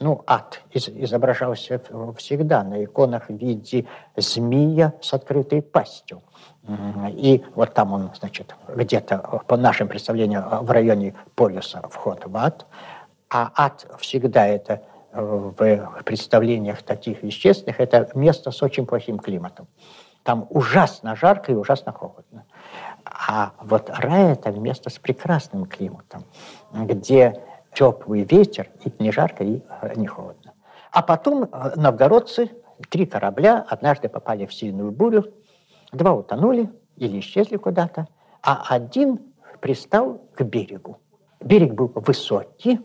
ну, 0.00 0.22
ад 0.26 0.62
изображался 0.72 1.80
всегда 2.16 2.62
на 2.62 2.84
иконах 2.84 3.28
в 3.28 3.36
виде 3.36 3.86
змея 4.16 4.94
с 5.00 5.12
открытой 5.14 5.62
пастью. 5.62 6.22
И 7.08 7.42
вот 7.54 7.74
там 7.74 7.92
он, 7.92 8.10
значит, 8.18 8.54
где-то, 8.68 9.42
по 9.46 9.56
нашим 9.56 9.88
представлениям, 9.88 10.64
в 10.64 10.70
районе 10.70 11.14
полюса 11.34 11.82
вход 11.90 12.26
в 12.26 12.36
ад. 12.36 12.66
А 13.28 13.50
ад 13.56 13.86
всегда 13.98 14.46
это 14.46 14.82
э, 15.12 15.20
в 15.22 16.02
представлениях 16.04 16.82
таких 16.82 17.22
вещественных, 17.22 17.80
это 17.80 18.10
место 18.14 18.50
с 18.50 18.62
очень 18.62 18.86
плохим 18.86 19.18
климатом. 19.18 19.68
Там 20.22 20.46
ужасно 20.50 21.16
жарко 21.16 21.52
и 21.52 21.54
ужасно 21.54 21.92
холодно. 21.92 22.44
А 23.04 23.52
вот 23.60 23.90
рай– 23.90 24.32
это 24.32 24.50
место 24.52 24.90
с 24.90 24.98
прекрасным 24.98 25.66
климатом, 25.66 26.24
где 26.72 27.42
теплый 27.72 28.22
ветер, 28.24 28.70
и 28.84 28.92
не 29.02 29.12
жарко, 29.12 29.44
и 29.44 29.62
э, 29.82 29.92
не 29.96 30.06
холодно. 30.06 30.52
А 30.90 31.02
потом 31.02 31.44
э, 31.44 31.72
новгородцы, 31.76 32.50
три 32.88 33.06
корабля, 33.06 33.64
однажды 33.68 34.08
попали 34.08 34.46
в 34.46 34.54
сильную 34.54 34.90
бурю, 34.90 35.32
два 35.92 36.12
утонули 36.12 36.70
или 36.96 37.20
исчезли 37.20 37.56
куда-то, 37.56 38.08
а 38.42 38.64
один 38.68 39.20
пристал 39.60 40.20
к 40.34 40.42
берегу. 40.42 40.98
Берег 41.40 41.74
был 41.74 41.92
высокий, 41.94 42.80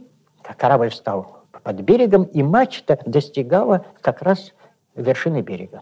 корабль 0.57 0.89
встал 0.89 1.45
под 1.63 1.81
берегом, 1.81 2.23
и 2.23 2.43
мачта 2.43 2.99
достигала 3.05 3.85
как 4.01 4.21
раз 4.21 4.53
вершины 4.95 5.41
берега. 5.41 5.81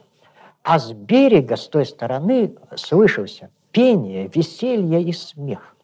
А 0.64 0.80
с 0.80 0.94
берега, 0.94 1.58
с 1.58 1.68
той 1.68 1.86
стороны, 1.86 2.56
слышался 2.76 3.50
пение, 3.74 4.28
веселье 4.28 5.02
и 5.02 5.12
смех. 5.12 5.76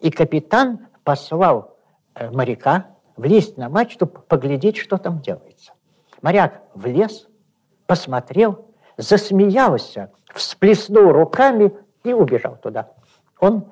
И 0.00 0.10
капитан 0.10 0.86
послал 1.04 1.76
э, 2.14 2.30
моряка 2.30 2.86
влезть 3.16 3.58
на 3.58 3.68
мачту, 3.68 4.06
поглядеть, 4.06 4.78
что 4.78 4.96
там 4.96 5.20
делается. 5.20 5.72
Моряк 6.22 6.62
влез, 6.74 7.26
посмотрел, 7.86 8.66
засмеялся, 8.96 10.12
всплеснул 10.32 11.12
руками 11.12 11.72
и 12.04 12.12
убежал 12.12 12.56
туда. 12.56 12.92
Он 13.40 13.66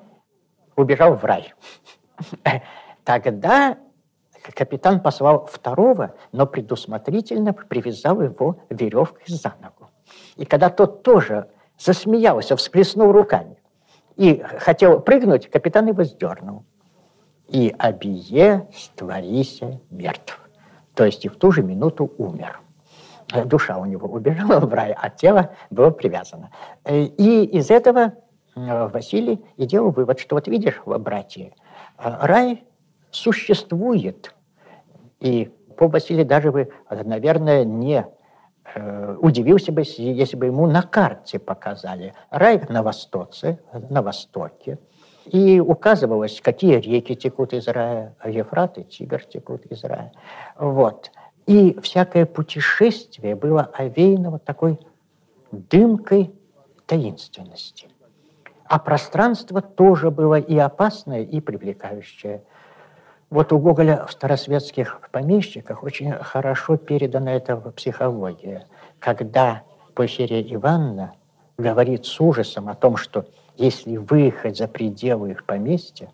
убежал 0.75 1.15
в 1.15 1.23
рай. 1.23 1.53
Тогда 3.03 3.77
капитан 4.53 4.99
послал 4.99 5.45
второго, 5.45 6.13
но 6.33 6.45
предусмотрительно 6.45 7.53
привязал 7.53 8.21
его 8.21 8.59
веревкой 8.69 9.25
за 9.27 9.55
ногу. 9.61 9.89
И 10.35 10.45
когда 10.45 10.69
тот 10.69 11.03
тоже 11.03 11.49
засмеялся, 11.77 12.55
всплеснул 12.55 13.11
руками 13.11 13.57
и 14.15 14.41
хотел 14.59 14.99
прыгнуть, 14.99 15.49
капитан 15.49 15.87
его 15.87 16.03
сдернул. 16.03 16.63
И 17.47 17.73
Абие 17.77 18.67
створися 18.75 19.79
мертв. 19.89 20.39
То 20.95 21.05
есть 21.05 21.23
и 21.23 21.29
в 21.29 21.37
ту 21.37 21.51
же 21.51 21.63
минуту 21.63 22.11
умер. 22.17 22.59
Душа 23.45 23.77
у 23.77 23.85
него 23.85 24.07
убежала 24.07 24.59
в 24.59 24.73
рай, 24.73 24.93
а 24.97 25.09
тело 25.09 25.51
было 25.69 25.91
привязано. 25.91 26.49
И 26.85 27.43
из 27.43 27.69
этого 27.71 28.13
Василий 28.55 29.45
и 29.57 29.65
делал 29.65 29.91
вывод, 29.91 30.19
что 30.19 30.35
вот 30.35 30.47
видишь, 30.47 30.81
братья, 30.85 31.51
рай 31.97 32.63
существует. 33.11 34.33
И 35.19 35.51
по 35.77 35.87
Василий 35.87 36.23
даже 36.23 36.51
бы, 36.51 36.71
наверное, 36.89 37.63
не 37.63 37.99
э, 37.99 38.05
удивился 38.75 39.71
бы, 39.71 39.83
если 39.85 40.35
бы 40.35 40.47
ему 40.47 40.67
на 40.67 40.81
карте 40.81 41.39
показали. 41.39 42.13
Рай 42.29 42.61
на 42.69 42.83
востоке, 42.83 43.59
на 43.89 44.01
востоке. 44.01 44.77
И 45.25 45.59
указывалось, 45.59 46.39
какие 46.41 46.77
реки 46.77 47.15
текут 47.15 47.53
из 47.53 47.67
рая, 47.67 48.15
Ефрат 48.25 48.77
и 48.77 48.83
Тигр 48.83 49.23
текут 49.23 49.65
из 49.65 49.83
рая. 49.83 50.13
Вот. 50.57 51.11
И 51.45 51.77
всякое 51.81 52.25
путешествие 52.25 53.35
было 53.35 53.63
овеяно 53.73 54.31
вот 54.31 54.45
такой 54.45 54.79
дымкой 55.51 56.33
таинственности. 56.85 57.87
А 58.65 58.79
пространство 58.79 59.61
тоже 59.61 60.11
было 60.11 60.39
и 60.39 60.57
опасное, 60.57 61.23
и 61.23 61.39
привлекающее. 61.39 62.43
Вот 63.29 63.51
у 63.51 63.59
Гоголя 63.59 64.05
в 64.05 64.11
старосветских 64.13 65.01
помещиках 65.11 65.83
очень 65.83 66.13
хорошо 66.13 66.77
передана 66.77 67.33
эта 67.33 67.57
психология, 67.57 68.67
когда 68.99 69.63
Пульхерия 69.95 70.41
Ивановна 70.41 71.13
говорит 71.57 72.05
с 72.05 72.21
ужасом 72.21 72.69
о 72.69 72.75
том, 72.75 72.95
что 72.95 73.25
если 73.57 73.97
выехать 73.97 74.57
за 74.57 74.67
пределы 74.69 75.31
их 75.31 75.43
поместья, 75.43 76.09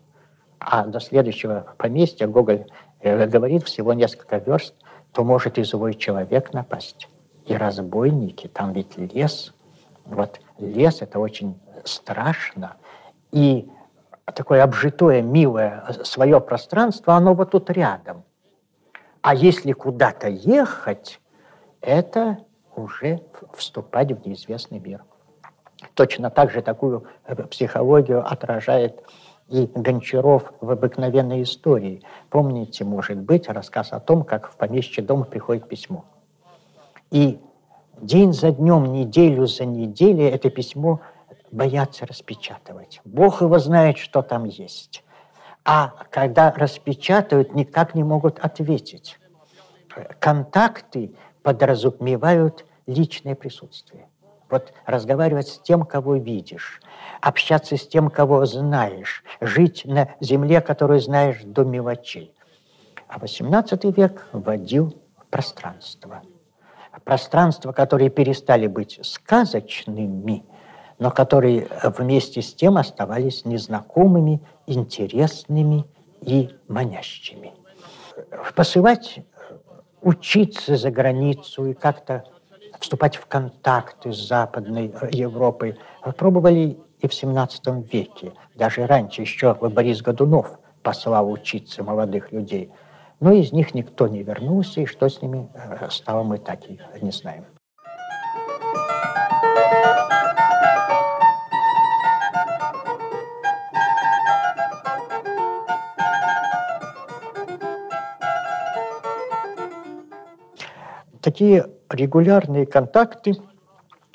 а 0.58 0.86
до 0.86 0.98
следующего 0.98 1.74
поместья 1.78 2.26
Гоголь 2.26 2.66
э, 3.00 3.26
говорит 3.26 3.64
всего 3.64 3.92
несколько 3.92 4.38
верст, 4.38 4.74
то 5.12 5.22
может 5.22 5.58
и 5.58 5.62
злой 5.62 5.94
человек 5.94 6.52
напасть. 6.52 7.08
И 7.46 7.54
разбойники, 7.54 8.48
там 8.48 8.72
ведь 8.72 8.96
лес. 8.96 9.54
Вот 10.06 10.40
лес– 10.58 10.98
это 11.02 11.20
очень 11.20 11.60
страшно. 11.84 12.76
И 13.30 13.68
такое 14.32 14.62
обжитое, 14.62 15.22
милое 15.22 15.84
свое 16.04 16.40
пространство, 16.40 17.14
оно 17.14 17.34
вот 17.34 17.50
тут 17.50 17.70
рядом. 17.70 18.24
А 19.22 19.34
если 19.34 19.72
куда-то 19.72 20.28
ехать, 20.28 21.20
это 21.80 22.38
уже 22.76 23.20
вступать 23.52 24.12
в 24.12 24.26
неизвестный 24.26 24.80
мир. 24.80 25.04
Точно 25.94 26.30
так 26.30 26.50
же 26.50 26.62
такую 26.62 27.04
э, 27.26 27.34
психологию 27.44 28.24
отражает 28.26 29.02
и 29.48 29.70
Гончаров 29.74 30.52
в 30.60 30.70
обыкновенной 30.70 31.42
истории. 31.42 32.02
Помните, 32.30 32.84
может 32.84 33.18
быть, 33.18 33.48
рассказ 33.48 33.92
о 33.92 34.00
том, 34.00 34.24
как 34.24 34.48
в 34.50 34.56
помещичий 34.56 35.02
дом 35.02 35.24
приходит 35.24 35.68
письмо. 35.68 36.04
И 37.10 37.38
день 38.00 38.32
за 38.32 38.52
днем, 38.52 38.92
неделю 38.92 39.46
за 39.46 39.66
неделей 39.66 40.24
это 40.24 40.50
письмо 40.50 41.00
боятся 41.50 42.06
распечатывать. 42.06 43.00
Бог 43.04 43.42
его 43.42 43.58
знает, 43.58 43.98
что 43.98 44.22
там 44.22 44.44
есть. 44.44 45.04
А 45.64 45.94
когда 46.10 46.52
распечатывают, 46.52 47.54
никак 47.54 47.94
не 47.94 48.04
могут 48.04 48.38
ответить. 48.38 49.18
Контакты 50.18 51.14
подразумевают 51.42 52.66
личное 52.86 53.34
присутствие. 53.34 54.08
Вот 54.50 54.72
разговаривать 54.84 55.48
с 55.48 55.58
тем, 55.58 55.84
кого 55.84 56.16
видишь, 56.16 56.80
общаться 57.20 57.76
с 57.76 57.86
тем, 57.86 58.10
кого 58.10 58.44
знаешь, 58.44 59.24
жить 59.40 59.82
на 59.84 60.14
земле, 60.20 60.60
которую 60.60 61.00
знаешь 61.00 61.40
до 61.44 61.64
мелочей. 61.64 62.34
А 63.08 63.18
XVIII 63.18 63.92
век 63.92 64.28
вводил 64.32 64.94
пространство. 65.30 66.22
Пространство, 67.04 67.72
которые 67.72 68.10
перестали 68.10 68.66
быть 68.66 68.98
сказочными– 69.02 70.44
но 71.04 71.10
которые 71.10 71.68
вместе 71.82 72.40
с 72.40 72.54
тем 72.54 72.78
оставались 72.78 73.44
незнакомыми, 73.44 74.40
интересными 74.66 75.84
и 76.22 76.48
манящими. 76.66 77.52
Посылать, 78.56 79.18
учиться 80.00 80.76
за 80.76 80.90
границу 80.90 81.66
и 81.66 81.74
как-то 81.74 82.24
вступать 82.80 83.16
в 83.16 83.26
контакты 83.26 84.14
с 84.14 84.28
Западной 84.28 84.94
Европой 85.12 85.76
пробовали 86.16 86.78
и 87.00 87.06
в 87.06 87.10
XVII 87.10 87.86
веке. 87.92 88.32
Даже 88.54 88.86
раньше 88.86 89.20
еще 89.20 89.52
Борис 89.56 90.00
Годунов 90.00 90.58
послал 90.82 91.30
учиться 91.30 91.84
молодых 91.84 92.32
людей. 92.32 92.72
Но 93.20 93.30
из 93.30 93.52
них 93.52 93.74
никто 93.74 94.08
не 94.08 94.22
вернулся, 94.22 94.80
и 94.80 94.86
что 94.86 95.10
с 95.10 95.20
ними 95.20 95.50
э, 95.52 95.90
стало, 95.90 96.22
мы 96.22 96.38
так 96.38 96.64
и 96.64 96.80
не 97.02 97.10
знаем. 97.10 97.44
Такие 111.24 111.70
регулярные 111.88 112.66
контакты, 112.66 113.34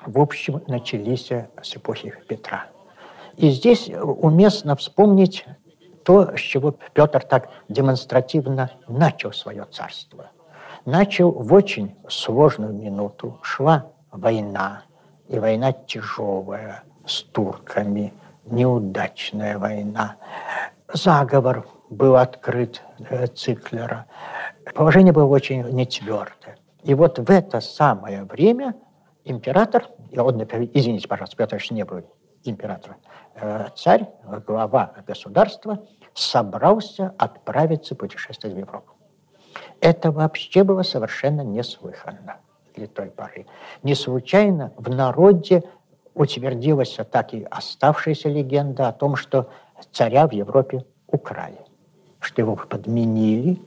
в 0.06 0.20
общем, 0.20 0.62
начались 0.68 1.32
с 1.32 1.76
эпохи 1.76 2.14
Петра. 2.28 2.68
И 3.36 3.50
здесь 3.50 3.90
уместно 3.90 4.76
вспомнить 4.76 5.44
то, 6.06 6.38
с 6.38 6.40
чего 6.40 6.76
Петр 6.94 7.24
так 7.24 7.50
демонстративно 7.68 8.70
начал 8.88 9.34
свое 9.34 9.66
царство. 9.72 10.30
Начал 10.86 11.32
в 11.32 11.52
очень 11.52 11.96
сложную 12.08 12.74
минуту. 12.74 13.40
Шла 13.42 13.88
война, 14.12 14.84
и 15.28 15.40
война 15.40 15.72
тяжелая, 15.72 16.84
с 17.08 17.24
турками, 17.24 18.14
неудачная 18.46 19.58
война. 19.58 20.18
Заговор 20.94 21.68
был 21.90 22.18
открыт 22.18 22.84
э, 23.10 23.26
Циклера. 23.26 24.06
Положение 24.76 25.12
было 25.12 25.26
очень 25.26 25.64
нетвердое. 25.72 26.59
И 26.84 26.94
вот 26.94 27.20
в 27.20 27.30
это 27.30 27.60
самое 27.62 28.24
время 28.24 28.76
император, 29.26 29.88
он, 30.16 30.42
извините, 30.74 31.08
пожалуйста, 31.08 31.36
Петр 31.36 31.56
еще 31.56 31.76
не 31.76 31.84
был 31.84 32.04
императором, 32.44 32.98
э, 33.36 33.68
царь, 33.76 34.08
глава 34.48 34.94
государства, 35.06 35.86
собрался 36.14 37.14
отправиться 37.18 37.96
путешествовать 37.96 38.56
в 38.56 38.60
Европу. 38.60 38.94
Это 39.82 40.12
вообще 40.12 40.64
было 40.64 40.84
совершенно 40.84 41.42
неслыханно 41.42 42.38
для 42.76 42.88
той 42.88 43.08
поры. 43.08 43.46
Не 43.84 43.96
случайно 43.96 44.74
в 44.78 44.90
народе 44.90 45.64
утвердилась 46.14 46.98
так 47.12 47.34
и 47.34 47.44
оставшаяся 47.44 48.30
легенда 48.30 48.88
о 48.90 48.94
том, 48.94 49.16
что 49.16 49.50
царя 49.92 50.28
в 50.28 50.34
Европе 50.34 50.86
украли, 51.08 51.60
что 52.20 52.42
его 52.42 52.56
подменили, 52.56 53.62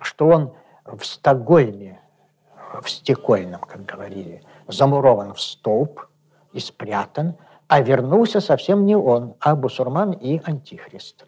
что 0.00 0.28
он 0.28 0.52
в 0.84 1.04
Стокгольме 1.04 2.01
в 2.80 2.88
стекольном, 2.88 3.60
как 3.60 3.84
говорили, 3.84 4.42
замурован 4.68 5.34
в 5.34 5.40
столб 5.40 6.06
и 6.52 6.60
спрятан, 6.60 7.36
а 7.68 7.80
вернулся 7.80 8.40
совсем 8.40 8.86
не 8.86 8.96
он, 8.96 9.34
а 9.40 9.56
Бусурман 9.56 10.12
и 10.12 10.40
Антихрист. 10.44 11.26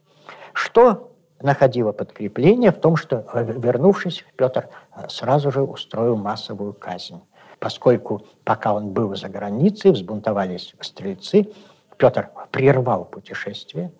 Что 0.53 1.11
находило 1.41 1.93
подкрепление 1.93 2.71
в 2.71 2.79
том, 2.79 2.97
что, 2.97 3.27
вернувшись, 3.35 4.25
Петр 4.37 4.69
э, 4.97 5.09
сразу 5.09 5.51
же 5.51 5.63
устроил 5.63 6.17
массовую 6.17 6.73
казнь. 6.73 7.23
Поскольку 7.59 8.23
пока 8.45 8.75
он 8.75 8.91
был 8.91 9.15
за 9.15 9.29
границей, 9.29 9.93
взбунтовались 9.93 10.75
стрельцы, 10.81 11.53
Петр 11.97 12.31
прервал 12.51 13.05
путешествие, 13.05 13.93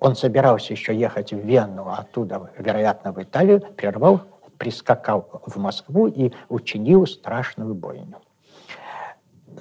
он 0.00 0.14
собирался 0.14 0.72
еще 0.72 0.94
ехать 0.94 1.32
в 1.32 1.38
Вену, 1.38 1.88
оттуда, 1.88 2.50
вероятно, 2.56 3.12
в 3.12 3.22
Италию, 3.22 3.60
прервал 3.60 4.20
прискакал 4.62 5.42
в 5.44 5.56
Москву 5.56 6.06
и 6.06 6.30
учинил 6.48 7.04
страшную 7.08 7.74
бойню. 7.74 8.18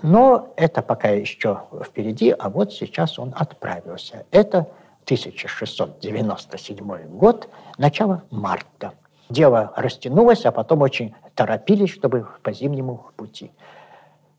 Но 0.04 0.54
это 0.58 0.84
пока 0.84 1.10
еще 1.10 1.64
впереди, 1.84 2.36
а 2.38 2.50
вот 2.50 2.72
сейчас 2.72 3.18
он 3.18 3.34
отправился. 3.36 4.28
Это 4.30 4.68
1697 5.06 7.18
год, 7.18 7.50
начало 7.80 8.22
марта. 8.30 8.94
Дело 9.28 9.74
растянулось, 9.76 10.46
а 10.46 10.52
потом 10.52 10.84
очень 10.84 11.16
торопились, 11.34 11.90
чтобы 11.90 12.28
по 12.44 12.54
зимнему 12.54 13.08
пути. 13.16 13.52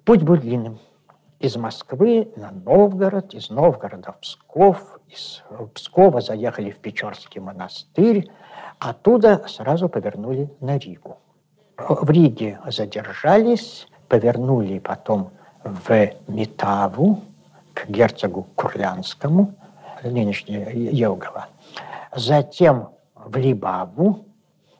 Путь 0.04 0.22
был 0.22 0.36
длинным. 0.36 0.78
Из 1.40 1.56
Москвы 1.56 2.30
на 2.36 2.52
Новгород, 2.52 3.34
из 3.34 3.50
Новгорода 3.50 4.12
в 4.12 4.20
Псков, 4.20 5.00
из 5.08 5.42
Пскова 5.74 6.20
заехали 6.20 6.70
в 6.70 6.78
Печорский 6.78 7.40
монастырь, 7.40 8.30
оттуда 8.82 9.46
сразу 9.48 9.88
повернули 9.88 10.50
на 10.60 10.78
Ригу. 10.78 11.18
В 11.78 12.10
Риге 12.10 12.58
задержались, 12.66 13.86
повернули 14.08 14.78
потом 14.78 15.30
в 15.64 16.10
Метаву, 16.28 17.20
к 17.74 17.88
герцогу 17.88 18.46
Курлянскому, 18.54 19.54
нынешняя 20.02 20.70
Елгова. 20.70 21.46
Затем 22.14 22.90
в 23.14 23.36
Либаву. 23.36 24.26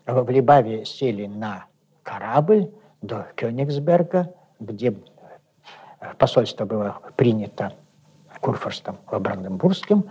В 0.05 0.29
Либаве 0.31 0.85
сели 0.85 1.27
на 1.27 1.65
корабль 2.03 2.71
до 3.01 3.29
Кёнигсберга, 3.37 4.35
где 4.59 4.95
посольство 6.19 6.65
было 6.65 6.99
принято 7.17 7.73
Курфюрстом 8.41 8.99
Бранденбургским. 9.11 10.11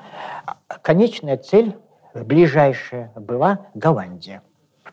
Конечная 0.82 1.38
цель, 1.38 1.76
ближайшая, 2.14 3.12
была 3.16 3.68
Голландия, 3.74 4.42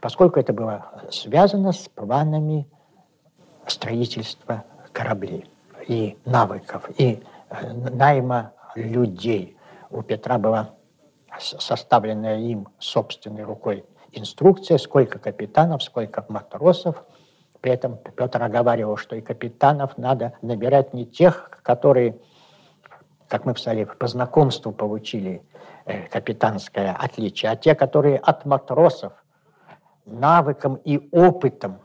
поскольку 0.00 0.40
это 0.40 0.52
было 0.52 0.86
связано 1.10 1.72
с 1.72 1.88
планами 1.88 2.68
строительства 3.66 4.64
кораблей 4.92 5.50
и 5.86 6.16
навыков, 6.24 6.88
и 6.96 7.22
э, 7.50 7.72
найма 7.72 8.52
людей. 8.74 9.56
У 9.90 10.02
Петра 10.02 10.38
была 10.38 10.70
составленная 11.38 12.38
им 12.38 12.68
собственной 12.78 13.44
рукой 13.44 13.84
инструкция, 14.12 14.78
сколько 14.78 15.18
капитанов, 15.18 15.82
сколько 15.82 16.24
матросов. 16.28 17.04
При 17.60 17.72
этом 17.72 17.96
Петр 17.96 18.42
оговаривал, 18.42 18.96
что 18.96 19.16
и 19.16 19.20
капитанов 19.20 19.98
надо 19.98 20.34
набирать 20.42 20.94
не 20.94 21.04
тех, 21.04 21.50
которые, 21.62 22.18
как 23.28 23.44
мы 23.44 23.54
писали, 23.54 23.84
по 23.84 24.06
знакомству 24.06 24.72
получили 24.72 25.42
капитанское 26.10 26.92
отличие, 26.92 27.50
а 27.50 27.56
те, 27.56 27.74
которые 27.74 28.18
от 28.18 28.44
матросов 28.44 29.12
навыком 30.04 30.76
и 30.84 31.08
опытом 31.12 31.78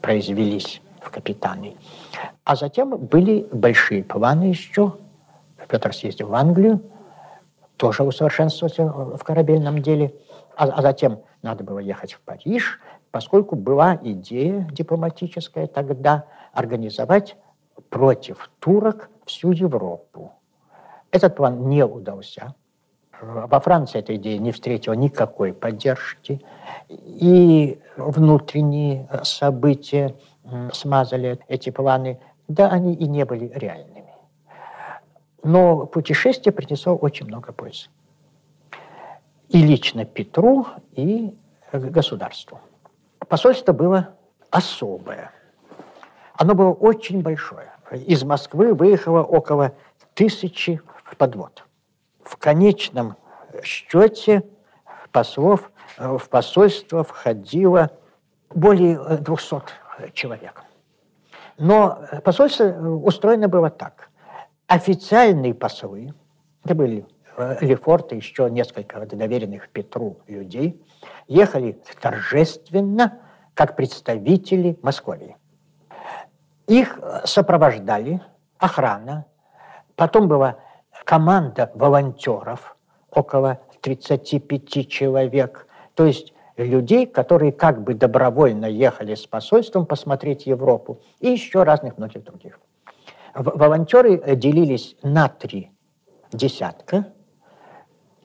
произвелись 0.00 0.80
в 1.00 1.10
капитаны. 1.10 1.76
А 2.44 2.56
затем 2.56 2.96
были 2.96 3.46
большие 3.52 4.04
планы 4.04 4.44
еще. 4.44 4.94
Петр 5.68 5.92
съездил 5.92 6.28
в 6.28 6.34
Англию, 6.34 6.82
тоже 7.76 8.02
усовершенствовался 8.02 8.86
в 8.86 9.22
корабельном 9.22 9.82
деле. 9.82 10.14
А, 10.56 10.64
а 10.64 10.82
затем 10.82 11.20
надо 11.42 11.62
было 11.62 11.78
ехать 11.78 12.14
в 12.14 12.20
Париж, 12.20 12.80
поскольку 13.10 13.54
была 13.54 13.98
идея 14.02 14.66
дипломатическая 14.72 15.66
тогда 15.66 16.24
организовать 16.52 17.36
против 17.90 18.50
турок 18.58 19.10
всю 19.24 19.52
Европу. 19.52 20.32
Этот 21.10 21.36
план 21.36 21.68
не 21.68 21.84
удался. 21.84 22.54
Во 23.20 23.60
Франции 23.60 23.98
эта 23.98 24.14
идея 24.16 24.38
не 24.38 24.52
встретила 24.52 24.94
никакой 24.94 25.52
поддержки. 25.52 26.40
И 26.88 27.80
внутренние 27.96 29.08
события 29.22 30.14
смазали 30.72 31.38
эти 31.48 31.70
планы. 31.70 32.20
Да, 32.46 32.68
они 32.68 32.94
и 32.94 33.06
не 33.06 33.24
были 33.24 33.50
реальными. 33.54 34.14
Но 35.42 35.86
путешествие 35.86 36.52
принесло 36.52 36.96
очень 36.96 37.26
много 37.26 37.52
пользы. 37.52 37.88
И 39.48 39.62
лично 39.62 40.04
Петру, 40.04 40.66
и 40.92 41.36
государству. 41.72 42.60
Посольство 43.28 43.72
было 43.72 44.14
особое. 44.50 45.30
Оно 46.34 46.54
было 46.54 46.72
очень 46.72 47.22
большое. 47.22 47.72
Из 47.90 48.22
Москвы 48.24 48.74
выехало 48.74 49.22
около 49.22 49.72
тысячи 50.14 50.80
подвод. 51.16 51.64
В 52.28 52.36
конечном 52.36 53.16
счете 53.62 54.44
послов 55.12 55.72
в 55.96 56.28
посольство 56.28 57.02
входило 57.02 57.90
более 58.50 58.98
200 59.16 59.62
человек. 60.12 60.62
Но 61.56 62.02
посольство 62.22 62.66
устроено 62.66 63.48
было 63.48 63.70
так. 63.70 64.10
Официальные 64.66 65.54
послы, 65.54 66.12
это 66.64 66.74
были 66.74 67.06
э, 67.38 67.56
Лефорт 67.62 68.12
и 68.12 68.16
еще 68.16 68.50
несколько 68.50 69.06
доверенных 69.06 69.70
Петру 69.70 70.18
людей, 70.26 70.84
ехали 71.28 71.80
торжественно, 71.98 73.20
как 73.54 73.74
представители 73.74 74.78
Московии. 74.82 75.36
Их 76.66 77.00
сопровождали 77.24 78.20
охрана, 78.58 79.24
потом 79.96 80.28
была 80.28 80.58
команда 81.08 81.70
волонтеров, 81.74 82.76
около 83.10 83.60
35 83.80 84.90
человек, 84.90 85.66
то 85.94 86.04
есть 86.04 86.34
людей, 86.58 87.06
которые 87.06 87.50
как 87.50 87.82
бы 87.82 87.94
добровольно 87.94 88.66
ехали 88.66 89.14
с 89.14 89.26
посольством 89.26 89.86
посмотреть 89.86 90.44
Европу, 90.44 91.00
и 91.20 91.30
еще 91.30 91.62
разных 91.62 91.96
многих 91.96 92.24
других. 92.24 92.60
Волонтеры 93.34 94.16
э, 94.16 94.36
делились 94.36 94.96
на 95.02 95.30
три 95.30 95.70
десятка, 96.30 97.06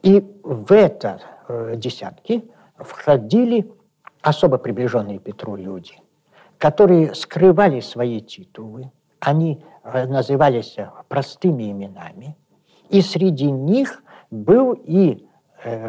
и 0.02 0.20
в 0.44 0.74
это 0.74 1.22
э, 1.48 1.76
десятки 1.78 2.44
входили 2.78 3.72
особо 4.22 4.58
приближенные 4.58 5.20
Петру 5.20 5.56
люди, 5.56 5.96
которые 6.58 7.16
скрывали 7.16 7.80
свои 7.80 8.20
титулы, 8.20 8.92
они 9.22 9.64
э, 9.86 10.06
назывались 10.06 10.76
простыми 11.08 11.72
именами, 11.72 12.36
и 12.94 13.02
среди 13.02 13.50
них 13.50 14.04
был 14.30 14.74
и 14.74 15.28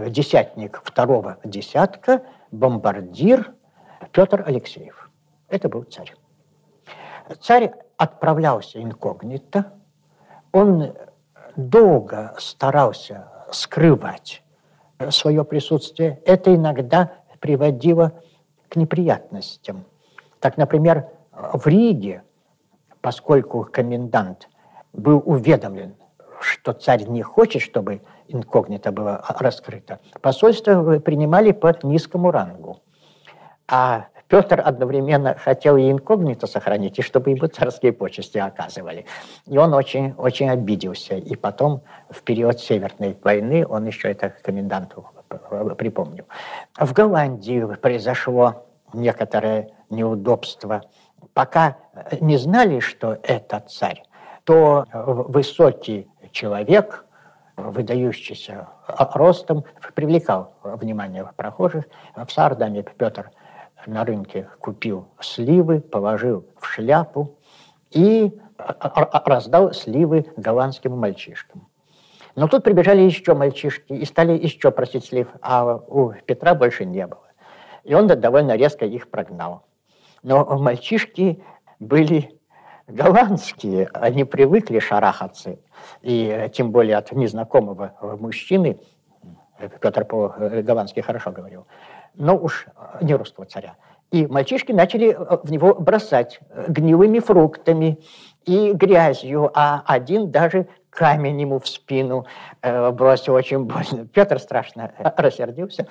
десятник 0.09 0.81
второго 0.83 1.37
десятка, 1.45 2.23
бомбардир 2.51 3.53
Петр 4.11 4.43
Алексеев. 4.47 5.11
Это 5.49 5.69
был 5.69 5.83
царь. 5.83 6.15
Царь 7.41 7.75
отправлялся 7.99 8.83
инкогнито, 8.83 9.75
он 10.51 10.95
долго 11.57 12.35
старался 12.39 13.29
скрывать 13.53 14.43
свое 15.11 15.45
присутствие. 15.45 16.23
Это 16.25 16.55
иногда 16.55 17.13
приводило 17.39 18.19
к 18.71 18.77
неприятностям. 18.77 19.85
Так, 20.41 20.57
например, 20.57 21.09
в 21.33 21.67
Риге, 21.67 22.23
поскольку 23.03 23.69
комендант 23.71 24.49
был 24.95 25.23
уведомлен, 25.23 25.97
что 26.45 26.73
царь 26.73 27.05
не 27.09 27.23
хочет, 27.23 27.63
чтобы 27.63 28.03
инкогнито 28.29 28.93
было 28.93 29.25
раскрыто, 29.39 29.99
посольство 30.21 30.99
принимали 31.01 31.53
по 31.53 31.75
низкому 31.83 32.31
рангу. 32.31 32.83
А 33.67 34.07
Петр 34.29 34.61
одновременно 34.65 35.35
хотел 35.35 35.77
и 35.77 35.91
инкогнито 35.91 36.47
сохранить, 36.47 36.99
и 36.99 37.03
чтобы 37.03 37.31
ему 37.31 37.47
царские 37.47 37.93
почести 37.93 38.39
оказывали. 38.39 39.07
И 39.47 39.57
он 39.57 39.73
очень, 39.75 40.13
очень 40.19 40.51
обиделся. 40.51 41.17
И 41.17 41.35
потом, 41.37 41.83
в 42.11 42.23
период 42.23 42.61
Северной 42.61 43.17
войны, 43.23 43.67
он 43.67 43.87
еще 43.87 44.11
это 44.11 44.31
коменданту 44.43 45.07
припомнил. 45.79 46.25
В 46.79 46.93
Голландии 46.93 47.65
произошло 47.77 48.67
некоторое 48.93 49.71
неудобство. 49.91 50.83
Пока 51.33 51.77
не 52.21 52.37
знали, 52.37 52.81
что 52.81 53.19
это 53.23 53.61
царь, 53.69 54.03
то 54.45 54.87
высокий 54.93 56.07
человек, 56.35 57.07
выдающийся 57.57 58.69
ростом, 59.15 59.65
привлекал 59.95 60.53
внимание 60.63 61.31
прохожих. 61.37 61.87
В 62.15 62.31
Сардаме 62.31 62.83
Петр– 62.83 63.31
на 63.87 64.05
рынке 64.05 64.49
купил 64.61 65.09
сливы, 65.21 65.81
положил 65.81 66.47
в 66.59 66.67
шляпу 66.67 67.37
и 67.91 68.33
раздал 68.57 69.73
сливы 69.73 70.27
голландским 70.37 70.97
мальчишкам. 70.97 71.69
Но 72.37 72.49
тут 72.49 72.65
прибежали 72.65 73.03
еще 73.03 73.35
мальчишки 73.35 73.93
и 73.93 74.05
стали 74.05 74.33
еще 74.33 74.71
просить 74.71 75.05
слив, 75.05 75.29
а 75.41 75.77
у 75.77 76.13
Петра 76.27 76.55
больше 76.55 76.85
не 76.85 77.07
было. 77.07 77.23
И 77.85 77.95
он 77.95 78.07
довольно 78.07 78.57
резко 78.57 78.85
их 78.85 79.09
прогнал. 79.09 79.67
Но 80.23 80.45
мальчишки 80.59 81.43
были 81.79 82.34
голландские, 82.87 83.89
они 83.93 84.25
привыкли 84.25 84.79
шарахаться, 84.79 85.59
и 86.03 86.51
тем 86.53 86.71
более 86.71 86.97
от 86.97 87.13
незнакомого 87.13 87.95
мужчины, 88.21 88.79
Петр 89.81 90.05
по-голландски 90.05 91.01
хорошо 91.01 91.31
говорил, 91.31 91.67
но 92.15 92.37
уж 92.37 92.67
не 93.01 93.15
русского 93.15 93.47
царя. 93.47 93.77
И 94.11 94.29
мальчишки 94.29 94.71
начали 94.71 95.09
э, 95.09 95.39
в 95.43 95.51
него 95.51 95.75
бросать 95.75 96.39
э, 96.51 96.67
гнилыми 96.69 97.19
фруктами 97.19 97.99
и 98.45 98.73
грязью, 98.73 99.51
а 99.55 99.83
один 99.87 100.31
даже 100.31 100.69
камень 100.95 101.41
ему 101.41 101.59
в 101.59 101.69
спину 101.69 102.25
э, 102.63 102.91
бросил 102.91 103.35
очень 103.35 103.65
больно. 103.65 104.07
Петр 104.07 104.39
страшно 104.39 104.93
рассердился. 105.17 105.87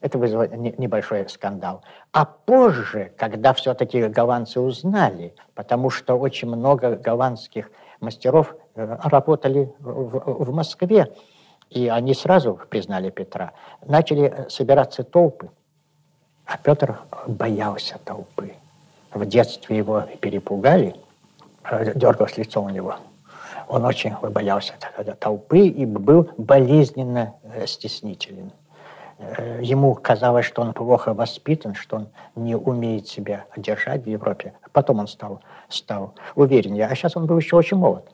Это 0.00 0.18
вызвало 0.18 0.44
небольшой 0.44 1.28
скандал. 1.28 1.82
А 2.12 2.24
позже, 2.24 3.12
когда 3.16 3.52
все-таки 3.52 4.02
голландцы 4.08 4.60
узнали, 4.60 5.34
потому 5.54 5.90
что 5.90 6.18
очень 6.18 6.48
много 6.48 6.96
голландских 6.96 7.70
мастеров 8.00 8.54
э, 8.74 8.98
работали 9.04 9.72
в, 9.78 10.44
в 10.44 10.52
Москве, 10.52 11.12
и 11.70 11.88
они 11.88 12.14
сразу 12.14 12.60
признали 12.68 13.10
Петра, 13.10 13.52
начали 13.86 14.46
собираться 14.48 15.04
толпы. 15.04 15.50
А 16.44 16.58
Петр 16.58 16.98
боялся 17.26 17.98
толпы. 18.04 18.54
В 19.14 19.24
детстве 19.26 19.76
его 19.76 20.02
перепугали, 20.20 20.96
э, 21.70 21.92
дергалось 21.94 22.36
лицо 22.36 22.60
у 22.60 22.68
него– 22.68 22.96
он 23.72 23.86
очень 23.86 24.14
боялся 24.20 24.74
толпы 25.18 25.60
и 25.60 25.86
был 25.86 26.28
болезненно 26.36 27.34
э, 27.42 27.66
стеснителен. 27.66 28.52
Э, 29.18 29.60
ему 29.62 29.94
казалось, 29.94 30.44
что 30.44 30.60
он 30.60 30.74
плохо 30.74 31.14
воспитан, 31.14 31.74
что 31.74 31.96
он 31.96 32.08
не 32.36 32.54
умеет 32.54 33.08
себя 33.08 33.46
держать 33.56 34.04
в 34.04 34.06
Европе. 34.06 34.52
Потом 34.72 34.98
он 34.98 35.08
стал, 35.08 35.40
стал 35.70 36.12
увереннее, 36.34 36.86
а 36.86 36.94
сейчас 36.94 37.16
он 37.16 37.24
был 37.24 37.38
еще 37.38 37.56
очень 37.56 37.78
молод. 37.78 38.12